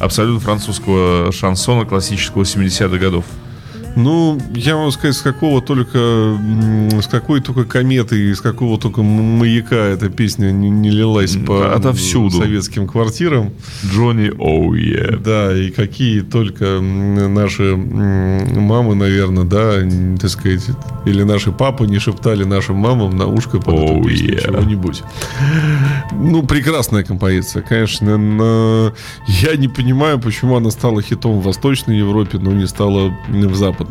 Абсолютно 0.00 0.40
французского 0.40 1.30
шансона 1.30 1.84
классического 1.84 2.42
70-х 2.42 2.98
годов. 2.98 3.24
Ну, 3.96 4.38
я 4.54 4.76
могу 4.76 4.90
сказать, 4.90 5.16
с 5.16 5.20
какого 5.22 5.60
только, 5.60 6.38
с 7.00 7.06
какой 7.06 7.40
только 7.40 7.64
кометы 7.64 8.30
и 8.30 8.34
с 8.34 8.40
какого 8.40 8.78
только 8.78 9.02
маяка 9.02 9.76
эта 9.76 10.08
песня 10.08 10.50
не, 10.50 10.70
не 10.70 10.90
лилась 10.90 11.36
по 11.36 11.74
отовсюду. 11.74 12.38
советским 12.38 12.86
квартирам. 12.86 13.50
Джонни 13.84 14.30
Оуе. 14.38 15.18
Да, 15.22 15.56
и 15.56 15.70
какие 15.70 16.20
только 16.20 16.80
наши 16.80 17.76
мамы, 17.76 18.94
наверное, 18.94 19.44
да, 19.44 19.74
так 20.18 20.30
сказать, 20.30 20.64
или 21.04 21.22
наши 21.22 21.52
папы 21.52 21.86
не 21.86 21.98
шептали 21.98 22.44
нашим 22.44 22.76
мамам 22.76 23.16
на 23.16 23.26
ушко 23.26 23.58
под 23.58 23.74
эту 23.74 23.92
Oh, 23.92 24.04
песню 24.08 24.34
yeah. 24.34 24.44
чего-нибудь. 24.44 25.02
Ну, 26.12 26.42
прекрасная 26.44 27.04
композиция, 27.04 27.62
конечно. 27.62 28.16
но 28.16 28.92
я 29.26 29.56
не 29.56 29.68
понимаю, 29.68 30.18
почему 30.18 30.56
она 30.56 30.70
стала 30.70 31.02
хитом 31.02 31.40
в 31.40 31.42
Восточной 31.44 31.98
Европе, 31.98 32.38
но 32.38 32.52
не 32.52 32.66
стала 32.66 33.12
в 33.28 33.54
Западной. 33.54 33.81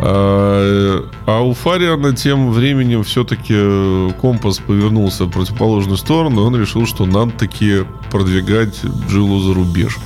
А, 0.00 1.04
а 1.26 1.40
у 1.42 1.54
Фариана 1.54 2.14
тем 2.14 2.50
временем 2.50 3.02
все-таки 3.04 4.12
компас 4.20 4.58
повернулся 4.58 5.24
в 5.24 5.30
противоположную 5.30 5.96
сторону, 5.96 6.42
и 6.42 6.44
он 6.44 6.56
решил, 6.56 6.86
что 6.86 7.06
надо 7.06 7.32
таки 7.32 7.84
продвигать 8.10 8.80
Джилу 9.08 9.40
за 9.40 9.54
рубеж. 9.54 9.98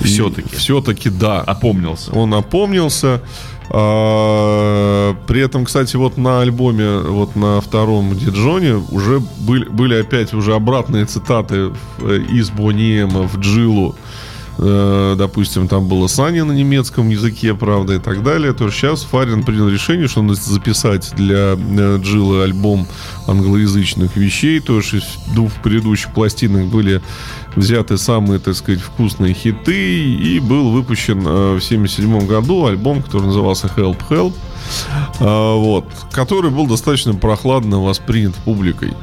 И 0.00 0.04
Всё-таки. 0.04 0.54
Все-таки, 0.56 1.10
да. 1.10 1.40
Опомнился. 1.40 2.12
Он 2.12 2.34
опомнился. 2.34 3.20
А, 3.68 5.14
При 5.26 5.40
этом, 5.40 5.64
кстати, 5.64 5.96
вот 5.96 6.16
на 6.18 6.40
альбоме, 6.40 6.98
вот 7.00 7.34
на 7.36 7.60
втором 7.60 8.14
Диджоне 8.16 8.76
уже 8.90 9.20
были, 9.40 9.64
были 9.68 10.00
опять 10.00 10.32
уже 10.34 10.54
обратные 10.54 11.04
цитаты 11.04 11.72
в- 11.98 12.10
из 12.10 12.50
Бониема 12.50 13.22
в 13.22 13.38
Джилу. 13.38 13.94
Э, 14.58 15.14
Допустим, 15.16 15.68
там 15.68 15.88
было 15.88 16.06
Саня 16.06 16.44
на 16.44 16.52
немецком 16.52 17.08
языке, 17.08 17.54
правда, 17.54 17.94
и 17.94 17.98
так 17.98 18.22
далее. 18.22 18.52
То 18.52 18.70
сейчас 18.70 19.02
Фарин 19.02 19.42
принял 19.44 19.68
решение, 19.68 20.08
что 20.08 20.22
надо 20.22 20.40
записать 20.40 21.12
для 21.14 21.56
э, 21.56 21.98
Джилы 22.02 22.42
альбом 22.42 22.86
англоязычных 23.26 24.16
вещей. 24.16 24.60
То 24.60 24.78
есть 24.78 25.18
двух 25.34 25.52
предыдущих 25.62 26.12
пластинок 26.12 26.66
были 26.66 27.02
взяты 27.54 27.98
самые, 27.98 28.38
так 28.38 28.54
сказать, 28.54 28.80
вкусные 28.80 29.34
хиты, 29.34 30.14
и 30.14 30.38
был 30.40 30.70
выпущен 30.70 31.22
э, 31.26 31.54
в 31.56 31.60
77 31.60 32.26
году 32.26 32.66
альбом, 32.66 33.02
который 33.02 33.26
назывался 33.26 33.70
Help 33.76 33.98
Help, 34.10 34.34
вот, 35.20 35.86
который 36.10 36.50
был 36.50 36.66
достаточно 36.66 37.14
прохладно 37.14 37.80
воспринят 37.80 38.34
публикой. 38.34 38.94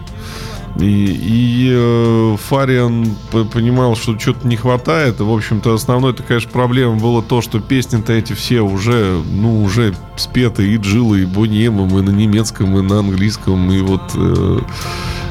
И, 0.80 0.86
и, 0.86 1.72
э, 1.72 2.38
Фариан 2.48 3.16
понимал, 3.52 3.96
что 3.96 4.18
что-то 4.18 4.48
не 4.48 4.56
хватает. 4.56 5.20
И, 5.20 5.24
в 5.24 5.32
общем-то, 5.32 5.74
основной, 5.74 6.16
конечно, 6.16 6.50
проблема 6.52 6.96
было 6.96 7.22
то, 7.22 7.42
что 7.42 7.60
песни-то 7.60 8.14
эти 8.14 8.34
все 8.34 8.62
уже, 8.62 9.22
ну, 9.24 9.64
уже 9.64 9.94
спеты 10.16 10.74
и 10.74 10.78
Джилы, 10.78 11.22
и 11.22 11.26
Бониемом, 11.26 11.98
и 12.00 12.02
на 12.02 12.10
немецком, 12.10 12.78
и 12.78 12.82
на 12.82 13.00
английском, 13.00 13.72
и 13.72 13.82
вот 13.82 14.02
э, 14.16 14.60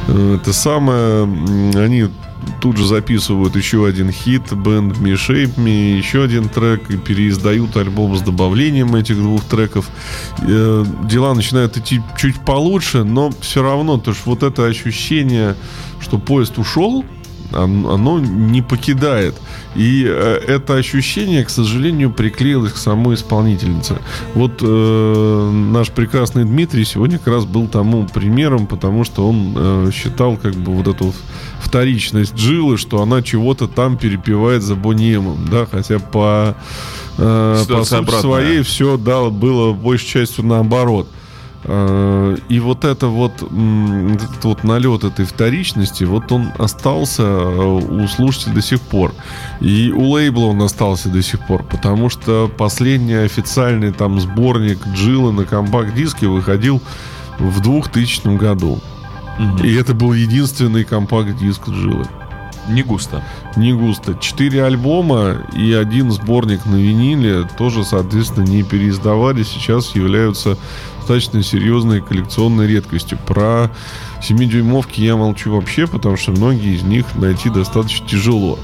э, 0.08 0.38
это 0.40 0.52
самое, 0.52 1.24
они 1.74 2.08
тут 2.60 2.76
же 2.76 2.86
записывают 2.86 3.56
еще 3.56 3.86
один 3.86 4.10
хит 4.10 4.52
Band 4.52 4.98
Me 5.00 5.14
Shape 5.14 5.56
Me, 5.56 5.96
еще 5.96 6.22
один 6.24 6.48
трек 6.48 6.90
и 6.90 6.96
переиздают 6.96 7.76
альбом 7.76 8.16
с 8.16 8.22
добавлением 8.22 8.94
этих 8.94 9.16
двух 9.16 9.44
треков. 9.44 9.88
Э, 10.40 10.84
Дела 11.04 11.34
начинают 11.34 11.76
идти 11.76 12.00
чуть 12.18 12.40
получше, 12.44 13.04
но 13.04 13.30
все 13.40 13.62
равно, 13.62 13.98
то 13.98 14.10
есть 14.10 14.26
вот 14.26 14.42
это 14.42 14.66
ощущение, 14.66 15.56
что 16.00 16.18
поезд 16.18 16.58
ушел, 16.58 17.04
оно 17.52 18.20
не 18.20 18.62
покидает. 18.62 19.34
И 19.74 20.04
э, 20.06 20.40
это 20.46 20.74
ощущение, 20.74 21.44
к 21.44 21.50
сожалению, 21.50 22.12
приклеилось 22.12 22.72
к 22.72 22.76
самой 22.76 23.14
исполнительнице. 23.14 23.98
Вот 24.34 24.60
э, 24.60 25.50
наш 25.50 25.90
прекрасный 25.90 26.44
Дмитрий 26.44 26.84
сегодня 26.84 27.18
как 27.18 27.28
раз 27.28 27.44
был 27.44 27.68
тому 27.68 28.06
примером, 28.06 28.66
потому 28.66 29.04
что 29.04 29.28
он 29.28 29.54
э, 29.56 29.90
считал 29.94 30.36
как 30.36 30.54
бы 30.54 30.72
вот 30.74 30.88
эту 30.88 31.14
вторичность 31.60 32.34
Джилы, 32.34 32.76
что 32.76 33.00
она 33.00 33.22
чего-то 33.22 33.66
там 33.68 33.96
перепевает 33.96 34.62
за 34.62 34.74
Бониемом, 34.74 35.48
да, 35.50 35.66
хотя 35.70 35.98
по, 35.98 36.54
э, 37.18 37.64
по 37.68 37.84
сути 37.84 37.94
обратная. 37.94 38.20
своей 38.20 38.62
все, 38.62 38.96
да, 38.96 39.30
было 39.30 39.72
большей 39.72 40.06
частью 40.06 40.44
наоборот. 40.44 41.08
Э, 41.10 41.21
И 41.64 42.58
вот 42.60 42.84
это 42.84 43.06
вот, 43.06 43.34
этот 43.36 44.44
вот 44.44 44.64
налет 44.64 45.04
этой 45.04 45.24
вторичности, 45.24 46.02
вот 46.02 46.32
он 46.32 46.50
остался 46.58 47.22
э, 47.22 47.64
у 47.64 48.08
слушателей 48.08 48.56
до 48.56 48.62
сих 48.62 48.80
пор. 48.80 49.14
И 49.60 49.92
у 49.92 50.10
лейбла 50.10 50.46
он 50.46 50.60
остался 50.62 51.08
до 51.08 51.22
сих 51.22 51.46
пор, 51.46 51.62
потому 51.62 52.08
что 52.08 52.50
последний 52.58 53.14
официальный 53.14 53.92
там 53.92 54.20
сборник 54.20 54.84
Джилы 54.88 55.32
на 55.32 55.44
компакт-диске 55.44 56.26
выходил 56.26 56.82
в 57.38 57.60
2000 57.60 58.36
году. 58.36 58.80
И 59.62 59.74
это 59.74 59.94
был 59.94 60.12
единственный 60.12 60.84
компакт-диск 60.84 61.68
Джилы. 61.68 62.06
Не 62.68 62.82
густо. 62.82 63.22
Не 63.56 63.72
густо. 63.72 64.16
Четыре 64.20 64.64
альбома 64.64 65.38
и 65.54 65.72
один 65.72 66.12
сборник 66.12 66.64
на 66.66 66.76
виниле 66.76 67.48
тоже, 67.58 67.84
соответственно, 67.84 68.44
не 68.44 68.62
переиздавали. 68.62 69.42
Сейчас 69.42 69.94
являются 69.94 70.56
достаточно 70.98 71.42
серьезной 71.42 72.00
коллекционной 72.00 72.68
редкостью. 72.68 73.18
Про 73.26 73.70
7-дюймовки 74.20 75.00
я 75.00 75.16
молчу 75.16 75.52
вообще, 75.52 75.86
потому 75.86 76.16
что 76.16 76.30
многие 76.30 76.76
из 76.76 76.82
них 76.82 77.06
найти 77.16 77.50
достаточно 77.50 78.06
тяжело. 78.06 78.58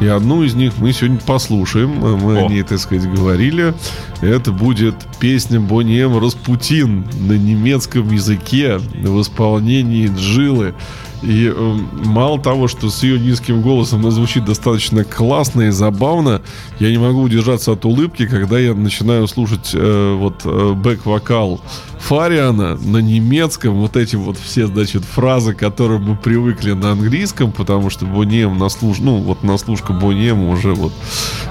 И 0.00 0.06
одну 0.06 0.42
из 0.42 0.54
них 0.54 0.72
мы 0.78 0.92
сегодня 0.92 1.18
послушаем. 1.18 1.90
Мы 1.90 2.38
О. 2.40 2.46
о 2.46 2.48
ней, 2.48 2.62
так 2.62 2.78
сказать, 2.78 3.08
говорили. 3.12 3.74
Это 4.22 4.50
будет 4.52 4.94
песня 5.20 5.60
Бонни 5.60 6.00
М. 6.00 6.18
«Распутин» 6.18 7.04
на 7.20 7.34
немецком 7.34 8.10
языке 8.10 8.78
в 8.78 9.20
исполнении 9.20 10.08
Джилы. 10.08 10.74
И 11.22 11.52
э, 11.54 11.78
мало 12.04 12.40
того, 12.40 12.68
что 12.68 12.90
с 12.90 13.02
ее 13.02 13.18
низким 13.18 13.62
голосом 13.62 14.00
она 14.00 14.10
звучит 14.10 14.44
достаточно 14.44 15.04
классно 15.04 15.62
и 15.62 15.70
забавно, 15.70 16.42
я 16.80 16.90
не 16.90 16.98
могу 16.98 17.22
удержаться 17.22 17.72
от 17.72 17.84
улыбки, 17.84 18.26
когда 18.26 18.58
я 18.58 18.74
начинаю 18.74 19.28
слушать 19.28 19.70
э, 19.72 20.16
вот 20.18 20.42
э, 20.44 20.72
бэк-вокал 20.74 21.60
Фариана 22.00 22.76
на 22.76 22.98
немецком, 22.98 23.74
вот 23.74 23.96
эти 23.96 24.16
вот 24.16 24.36
все, 24.36 24.66
значит, 24.66 25.04
фразы, 25.04 25.54
к 25.54 25.58
которым 25.58 26.02
мы 26.02 26.16
привыкли 26.16 26.72
на 26.72 26.92
английском, 26.92 27.52
потому 27.52 27.90
что 27.90 28.04
Бонем 28.06 28.58
на 28.58 28.68
служ... 28.68 28.98
ну, 28.98 29.18
вот 29.18 29.44
наслушка 29.44 29.92
Бонем 29.92 30.42
уже 30.48 30.74
вот 30.74 30.92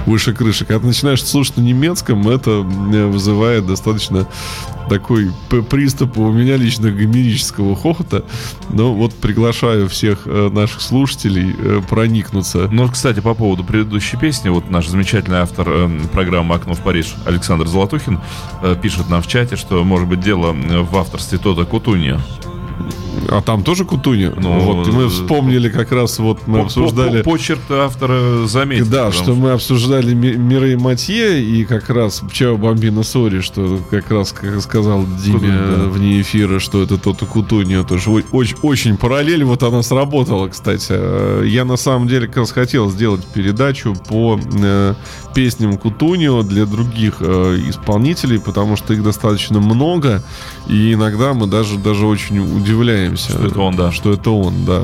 выше 0.06 0.34
крыши. 0.34 0.66
Когда 0.66 0.82
ты 0.82 0.88
начинаешь 0.88 1.24
слушать 1.24 1.56
на 1.56 1.62
немецком, 1.62 2.28
это 2.28 2.52
э, 2.52 3.06
вызывает 3.06 3.66
достаточно 3.66 4.28
такой 4.90 5.32
приступ 5.70 6.18
у 6.18 6.32
меня 6.34 6.58
лично 6.58 6.92
гомерического 6.92 7.78
хохота. 7.78 8.26
Но 8.70 8.94
вот 8.94 9.14
приглашаю 9.14 9.61
всех 9.88 10.26
э, 10.26 10.50
наших 10.52 10.82
слушателей 10.82 11.56
э, 11.58 11.82
проникнуться. 11.88 12.68
Ну, 12.72 12.88
кстати, 12.90 13.20
по 13.20 13.34
поводу 13.34 13.64
предыдущей 13.64 14.18
песни, 14.18 14.50
вот 14.50 14.70
наш 14.70 14.88
замечательный 14.88 15.40
автор 15.40 15.68
э, 15.70 15.90
программы 16.12 16.56
«Окно 16.56 16.74
в 16.74 16.82
Париж» 16.82 17.16
Александр 17.26 17.68
Золотухин 17.68 18.20
пишет 18.82 19.10
нам 19.10 19.22
в 19.22 19.28
чате, 19.28 19.56
что, 19.56 19.84
может 19.84 20.08
быть, 20.08 20.20
дело 20.20 20.54
в 20.54 20.98
авторстве 20.98 21.38
Тота 21.38 21.66
Кутунья. 21.66 22.20
А 23.30 23.42
там 23.42 23.64
тоже 23.64 23.86
Кутуни? 23.86 24.32
Ну, 24.36 24.60
вот 24.60 24.88
мы 24.88 25.04
э, 25.04 25.08
вспомнили 25.10 25.70
как 25.70 25.92
раз, 25.92 26.20
вот 26.20 26.48
мы 26.48 26.60
По- 26.60 26.66
обсуждали... 26.66 27.22
по- 27.22 27.32
Почерк 27.32 27.60
автора 27.70 28.46
заметил. 28.48 28.88
Да, 28.88 29.12
что 29.12 29.36
мы 29.36 29.52
обсуждали 29.52 30.14
Ми- 30.14 30.36
Мирей 30.38 30.76
Матье 30.76 31.44
и 31.44 31.64
как 31.66 31.90
раз 31.90 32.22
Чао 32.32 32.58
Бомбина 32.58 33.04
Сори, 33.04 33.42
что 33.42 33.80
как 33.90 34.10
раз, 34.12 34.32
как 34.32 34.60
сказал 34.62 35.06
Диме 35.24 35.34
Кутуньо, 35.40 35.54
да. 35.54 35.84
э, 35.84 35.88
вне 35.90 36.22
эфира, 36.22 36.60
что 36.60 36.82
это 36.82 36.98
тот 36.98 37.20
Кутуньо 37.20 37.84
тоже 37.84 38.10
о- 38.10 38.22
очень, 38.32 38.58
очень 38.62 38.98
параллель, 38.98 39.44
вот 39.44 39.64
она 39.64 39.82
сработала, 39.84 40.48
кстати. 40.48 40.88
Э, 40.90 41.44
Я 41.46 41.66
на 41.66 41.78
самом 41.78 42.08
деле 42.08 42.28
как 42.28 42.38
раз 42.38 42.52
хотел 42.52 42.90
сделать 42.90 43.26
передачу 43.28 43.96
по 44.10 44.40
э, 44.62 44.94
песням 45.36 45.78
Кутунио 45.78 46.44
для 46.44 46.66
других 46.66 47.16
э, 47.20 47.58
исполнителей, 47.70 48.40
потому 48.40 48.76
что 48.76 48.94
их 48.94 49.04
достаточно 49.04 49.60
много, 49.60 50.24
и 50.72 50.94
иногда 50.94 51.34
мы 51.34 51.48
даже, 51.48 51.78
даже 51.78 52.06
очень 52.06 52.40
удивляемся. 52.40 53.34
Что 53.34 53.46
это 53.46 53.60
он, 53.60 53.76
да. 53.76 53.92
Что 53.92 54.14
это 54.14 54.32
он, 54.32 54.66
да. 54.66 54.84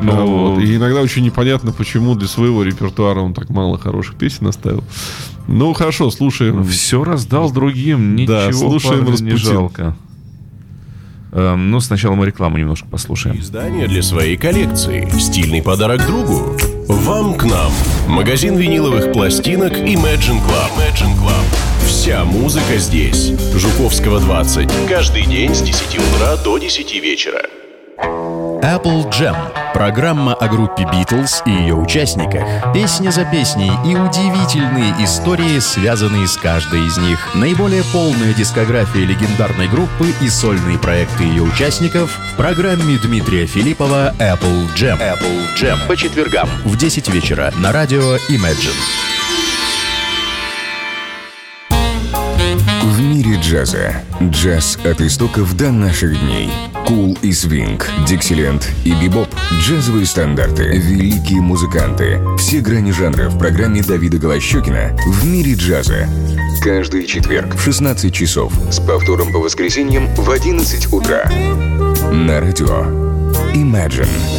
Ну, 0.00 0.12
А 0.12 0.24
вот. 0.24 0.60
И 0.60 0.76
иногда 0.76 1.00
очень 1.00 1.24
непонятно, 1.24 1.72
почему 1.72 2.14
для 2.14 2.28
своего 2.28 2.62
репертуара 2.62 3.20
он 3.20 3.34
так 3.34 3.50
мало 3.50 3.78
хороших 3.78 4.14
песен 4.14 4.46
оставил. 4.46 4.84
Ну, 5.48 5.72
хорошо, 5.72 6.10
слушаем. 6.10 6.64
Все 6.64 7.02
раздал 7.02 7.50
другим, 7.50 8.14
ничего 8.14 8.32
Да, 8.32 8.52
слушаем 8.52 9.12
не 9.24 9.36
жалко. 9.36 9.96
Эм, 11.32 11.70
ну, 11.70 11.80
сначала 11.80 12.14
мы 12.14 12.26
рекламу 12.26 12.58
немножко 12.58 12.86
послушаем. 12.86 13.38
Издание 13.38 13.88
для 13.88 14.02
своей 14.02 14.36
коллекции. 14.36 15.08
Стильный 15.18 15.62
подарок 15.62 16.06
другу. 16.06 16.56
Вам 16.88 17.34
к 17.34 17.44
нам. 17.44 17.72
Магазин 18.06 18.56
виниловых 18.56 19.12
пластинок 19.12 19.72
Imagine 19.72 20.40
Club. 20.44 20.70
Imagine 20.76 21.18
Club. 21.18 21.61
Вся 22.02 22.24
музыка 22.24 22.78
здесь. 22.78 23.30
Жуковского 23.54 24.18
20. 24.18 24.68
Каждый 24.88 25.24
день 25.24 25.54
с 25.54 25.62
10 25.62 25.98
утра 26.00 26.36
до 26.36 26.58
10 26.58 27.00
вечера. 27.00 27.42
Apple 28.60 29.08
Jam– 29.08 29.36
программа 29.72 30.34
о 30.34 30.48
группе 30.48 30.82
Beatles 30.82 31.30
и 31.46 31.50
ее 31.50 31.76
участниках. 31.76 32.42
Песня 32.74 33.12
за 33.12 33.24
песней 33.24 33.70
и 33.86 33.94
удивительные 33.94 35.04
истории, 35.04 35.60
связанные 35.60 36.26
с 36.26 36.36
каждой 36.36 36.88
из 36.88 36.98
них. 36.98 37.36
Наиболее 37.36 37.84
полная 37.92 38.34
дискография 38.34 39.04
легендарной 39.04 39.68
группы 39.68 40.12
и 40.20 40.28
сольные 40.28 40.80
проекты 40.80 41.22
ее 41.22 41.44
участников 41.44 42.18
в 42.32 42.36
программе 42.36 42.98
Дмитрия 42.98 43.46
Филиппова 43.46 44.12
Apple 44.18 44.74
Jam. 44.74 44.98
Apple 44.98 45.54
Jam 45.56 45.78
по 45.86 45.96
четвергам 45.96 46.48
в 46.64 46.76
10 46.76 47.08
вечера 47.10 47.54
на 47.58 47.70
радио 47.70 48.16
Imagine. 48.28 49.21
Мире 53.22 53.38
джаза. 53.40 53.94
Джаз 54.20 54.78
от 54.84 55.00
истоков 55.00 55.56
до 55.56 55.70
наших 55.70 56.18
дней. 56.18 56.50
Кул 56.86 57.16
и 57.22 57.32
свинг, 57.32 57.88
диксиленд 58.06 58.68
и 58.84 58.92
бибоп. 58.94 59.28
Джазовые 59.60 60.06
стандарты. 60.06 60.64
Великие 60.64 61.40
музыканты. 61.40 62.20
Все 62.36 62.60
грани 62.60 62.90
жанра 62.90 63.28
в 63.28 63.38
программе 63.38 63.82
Давида 63.82 64.18
Голощекина 64.18 64.96
«В 65.06 65.24
мире 65.24 65.54
джаза». 65.54 66.08
Каждый 66.62 67.06
четверг 67.06 67.54
в 67.54 67.62
16 67.62 68.12
часов. 68.12 68.52
С 68.70 68.80
повтором 68.80 69.32
по 69.32 69.38
воскресеньям 69.38 70.12
в 70.16 70.28
11 70.30 70.92
утра. 70.92 71.30
На 72.12 72.40
радио 72.40 72.86
Imagine. 73.54 74.31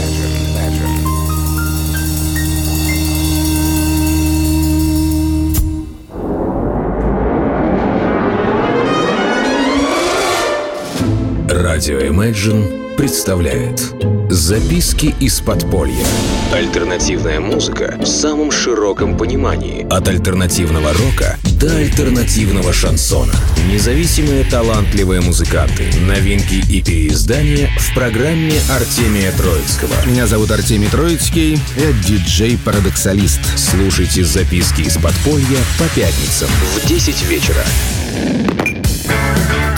Радио 11.84 12.00
Imagine 12.00 12.96
представляет 12.96 13.94
Записки 14.30 15.14
из 15.20 15.42
подполья. 15.42 16.06
Альтернативная 16.54 17.42
музыка 17.42 17.98
в 18.00 18.06
самом 18.06 18.52
широком 18.52 19.18
понимании. 19.18 19.86
От 19.90 20.08
альтернативного 20.08 20.94
рока 20.94 21.38
до 21.60 21.76
альтернативного 21.76 22.72
шансона. 22.72 23.34
Независимые 23.70 24.46
талантливые 24.46 25.20
музыканты. 25.20 25.84
Новинки 26.08 26.64
и 26.72 26.82
переиздания 26.82 27.70
в 27.78 27.94
программе 27.94 28.54
Артемия 28.72 29.34
Троицкого. 29.34 29.94
Меня 30.06 30.26
зовут 30.26 30.52
Артемий 30.52 30.88
Троицкий, 30.88 31.60
я 31.76 31.92
диджей-парадоксалист. 32.08 33.42
Слушайте 33.58 34.24
записки 34.24 34.84
из 34.84 34.96
подполья 34.96 35.60
по 35.78 35.94
пятницам 35.94 36.48
в 36.78 36.88
10 36.88 37.24
вечера. 37.24 37.66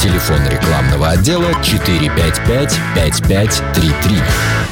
Телефон 0.06 0.48
рекламного 0.48 1.10
отдела 1.10 1.52
455 1.64 2.80
5533. 2.94 4.65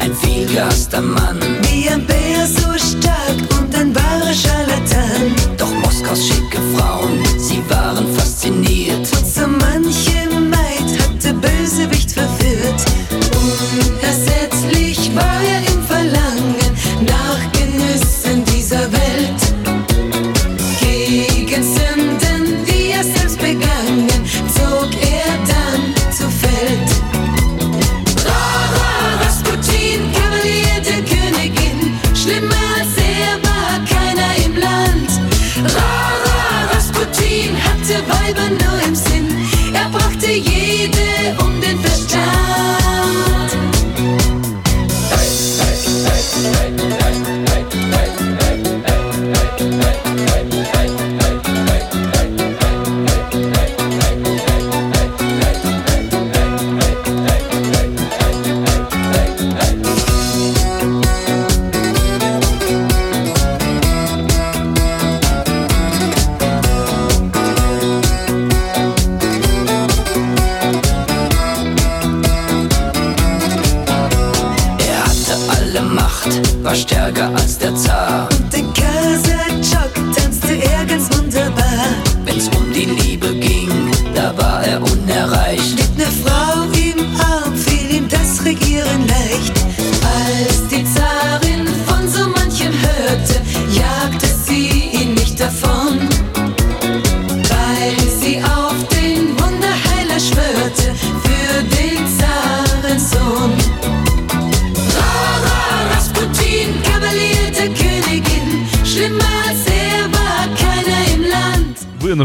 ein 0.00 0.14
vielgehasster 0.14 1.00
Mann. 1.00 1.38
Wie 1.62 1.88
ein 1.88 2.04
Bär 2.06 2.46
so 2.46 2.72
stark 2.78 3.38
und 3.58 3.74
ein 3.74 3.94
wahrer 3.94 4.32
Scharlatan. 4.32 5.34
Doch 5.56 5.72
Moskaus 5.72 6.26
schicke 6.26 6.58
Frauen, 6.74 7.22
sie 7.38 7.62
waren 7.68 8.06
fasziniert. 8.14 9.08
Und 9.16 9.26
so 9.26 9.46
manche 9.46 10.09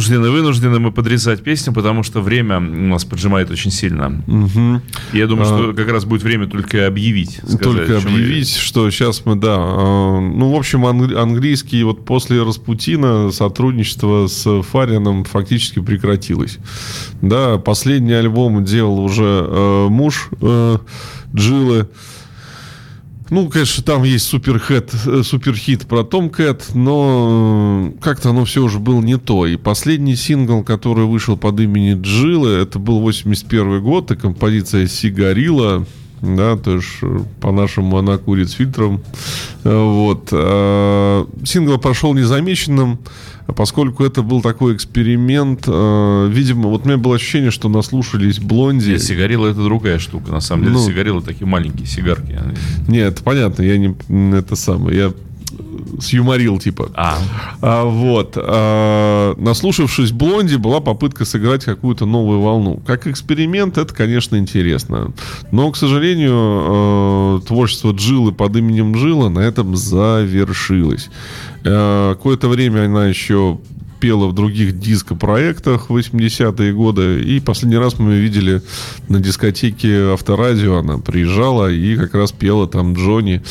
Вынуждены, 0.09 0.29
вынуждены 0.29 0.79
мы 0.79 0.91
подрезать 0.91 1.41
песню, 1.43 1.73
потому 1.73 2.03
что 2.03 2.21
время 2.21 2.57
у 2.57 2.61
нас 2.87 3.03
поджимает 3.05 3.49
очень 3.49 3.71
сильно. 3.71 4.21
И 5.13 5.17
Я 5.17 5.27
думаю, 5.27 5.45
что 5.45 5.73
как 5.73 5.89
раз 5.89 6.05
будет 6.05 6.23
время 6.23 6.47
только 6.47 6.85
объявить. 6.87 7.37
сказать, 7.37 7.59
Только 7.61 7.97
объявить, 7.97 8.55
что 8.55 8.89
сейчас 8.91 9.25
мы, 9.25 9.35
да, 9.35 9.55
э, 9.55 10.19
ну, 10.19 10.51
в 10.51 10.55
общем, 10.55 10.85
ан- 10.85 11.15
английский 11.17 11.83
вот 11.83 12.05
после 12.05 12.43
Распутина 12.43 13.31
сотрудничество 13.31 14.27
с 14.27 14.61
Фарином 14.61 15.23
фактически 15.23 15.81
прекратилось. 15.81 16.57
Да, 17.21 17.57
последний 17.57 18.13
альбом 18.13 18.63
делал 18.63 18.99
уже 18.99 19.23
э, 19.47 19.87
муж 19.89 20.29
э, 20.41 20.77
Джилы. 21.33 21.89
Ну, 23.29 23.49
конечно, 23.49 23.83
там 23.83 24.03
есть 24.03 24.27
суперхит, 24.27 24.91
э, 25.05 25.23
суперхит 25.23 25.87
про 25.87 26.03
Том 26.03 26.29
Кэт, 26.29 26.75
но 26.75 27.91
э, 27.95 27.99
как-то 27.99 28.29
оно 28.29 28.45
все 28.45 28.63
уже 28.63 28.77
было 28.79 29.01
не 29.01 29.17
то. 29.17 29.47
И 29.47 29.57
последний 29.57 30.15
сингл, 30.15 30.63
который 30.63 31.05
вышел 31.05 31.35
под 31.35 31.59
именем 31.59 32.01
Джилы, 32.01 32.51
это 32.51 32.77
был 32.77 32.99
81 32.99 33.81
год, 33.81 34.11
и 34.11 34.15
композиция 34.15 34.87
«Сигарила», 34.87 35.87
да, 36.21 36.57
то 36.57 36.75
есть 36.75 36.87
э, 37.01 37.19
по-нашему 37.41 37.97
она 37.97 38.17
курит 38.17 38.49
с 38.49 38.53
фильтром. 38.53 39.01
Вот. 39.63 40.29
А, 40.31 41.27
сингл 41.43 41.77
прошел 41.77 42.13
незамеченным, 42.13 42.99
поскольку 43.55 44.03
это 44.03 44.21
был 44.21 44.41
такой 44.41 44.75
эксперимент. 44.75 45.67
Видимо, 45.67 46.69
вот 46.69 46.85
у 46.85 46.87
меня 46.87 46.97
было 46.97 47.15
ощущение, 47.15 47.51
что 47.51 47.69
наслушались 47.69 48.39
Блонди. 48.39 48.91
Нет, 48.91 49.03
сигарила 49.03 49.47
это 49.47 49.63
другая 49.63 49.99
штука. 49.99 50.31
На 50.31 50.39
самом 50.41 50.63
деле, 50.63 50.75
ну, 50.75 50.85
сигарилы 50.85 51.21
такие 51.21 51.45
маленькие 51.47 51.87
сигарки. 51.87 52.39
Нет, 52.87 53.21
понятно, 53.23 53.63
я 53.63 53.77
не 53.77 53.95
это 54.37 54.55
самое. 54.55 54.97
Я 54.97 55.13
сюморил, 56.01 56.59
типа. 56.59 56.89
А. 56.93 57.17
а 57.61 57.85
вот. 57.85 58.33
А, 58.37 59.33
наслушавшись 59.37 60.11
Блонди, 60.11 60.55
была 60.55 60.79
попытка 60.79 61.25
сыграть 61.25 61.65
какую-то 61.65 62.05
новую 62.05 62.41
волну. 62.41 62.81
Как 62.85 63.07
эксперимент, 63.07 63.77
это, 63.77 63.93
конечно, 63.93 64.35
интересно. 64.37 65.11
Но, 65.51 65.71
к 65.71 65.77
сожалению, 65.77 67.39
э, 67.39 67.47
творчество 67.47 67.91
Джилы 67.91 68.31
под 68.31 68.55
именем 68.55 68.95
Джилла 68.95 69.29
на 69.29 69.39
этом 69.39 69.75
завершилось. 69.75 71.09
Э, 71.63 72.13
какое-то 72.15 72.47
время 72.47 72.85
она 72.85 73.07
еще 73.07 73.59
пела 74.05 74.27
в 74.27 74.33
других 74.33 74.77
диско-проектах 74.79 75.89
в 75.89 75.97
80-е 75.97 76.73
годы. 76.73 77.23
И 77.23 77.39
последний 77.39 77.79
раз 77.79 77.97
мы 77.97 78.17
видели 78.17 78.61
на 79.09 79.19
дискотеке 79.19 80.13
Авторадио. 80.13 80.77
Она 80.77 80.99
приезжала 80.99 81.71
и 81.71 81.95
как 81.95 82.13
раз 82.13 82.31
пела 82.31 82.67
там 82.67 82.93
Джонни 82.93 83.41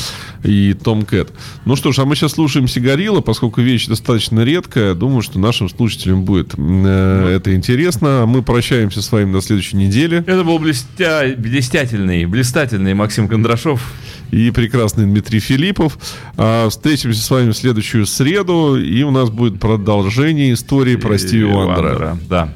и 0.45 0.73
Том 0.73 1.03
Кэт. 1.03 1.33
Ну 1.65 1.75
что 1.75 1.91
ж, 1.91 1.99
а 1.99 2.05
мы 2.05 2.15
сейчас 2.15 2.31
слушаем 2.31 2.69
Сигарила, 2.69 3.19
поскольку 3.19 3.59
вещь 3.59 3.87
достаточно 3.87 4.45
редкая. 4.45 4.93
Думаю, 4.93 5.23
что 5.23 5.39
нашим 5.39 5.67
слушателям 5.67 6.23
будет 6.23 6.53
э, 6.55 7.35
это 7.35 7.53
интересно. 7.53 8.23
Мы 8.25 8.41
прощаемся 8.41 9.01
с 9.01 9.11
вами 9.11 9.33
до 9.33 9.41
следующей 9.41 9.75
недели. 9.75 10.19
Это 10.19 10.45
был 10.45 10.57
блестя... 10.57 11.35
блестятельный, 11.37 12.25
блистательный 12.27 12.93
Максим 12.93 13.27
Кондрашов 13.27 13.81
и 14.31 14.51
прекрасный 14.51 15.05
Дмитрий 15.05 15.39
Филиппов. 15.39 15.97
А, 16.37 16.69
встретимся 16.69 17.21
с 17.21 17.29
вами 17.29 17.51
в 17.51 17.57
следующую 17.57 18.05
среду, 18.05 18.77
и 18.77 19.03
у 19.03 19.11
нас 19.11 19.29
будет 19.29 19.59
продолжение 19.59 20.53
истории 20.53 20.95
про 20.95 21.17
Стиви 21.17 21.45
Вандера. 21.45 22.17
Да. 22.29 22.53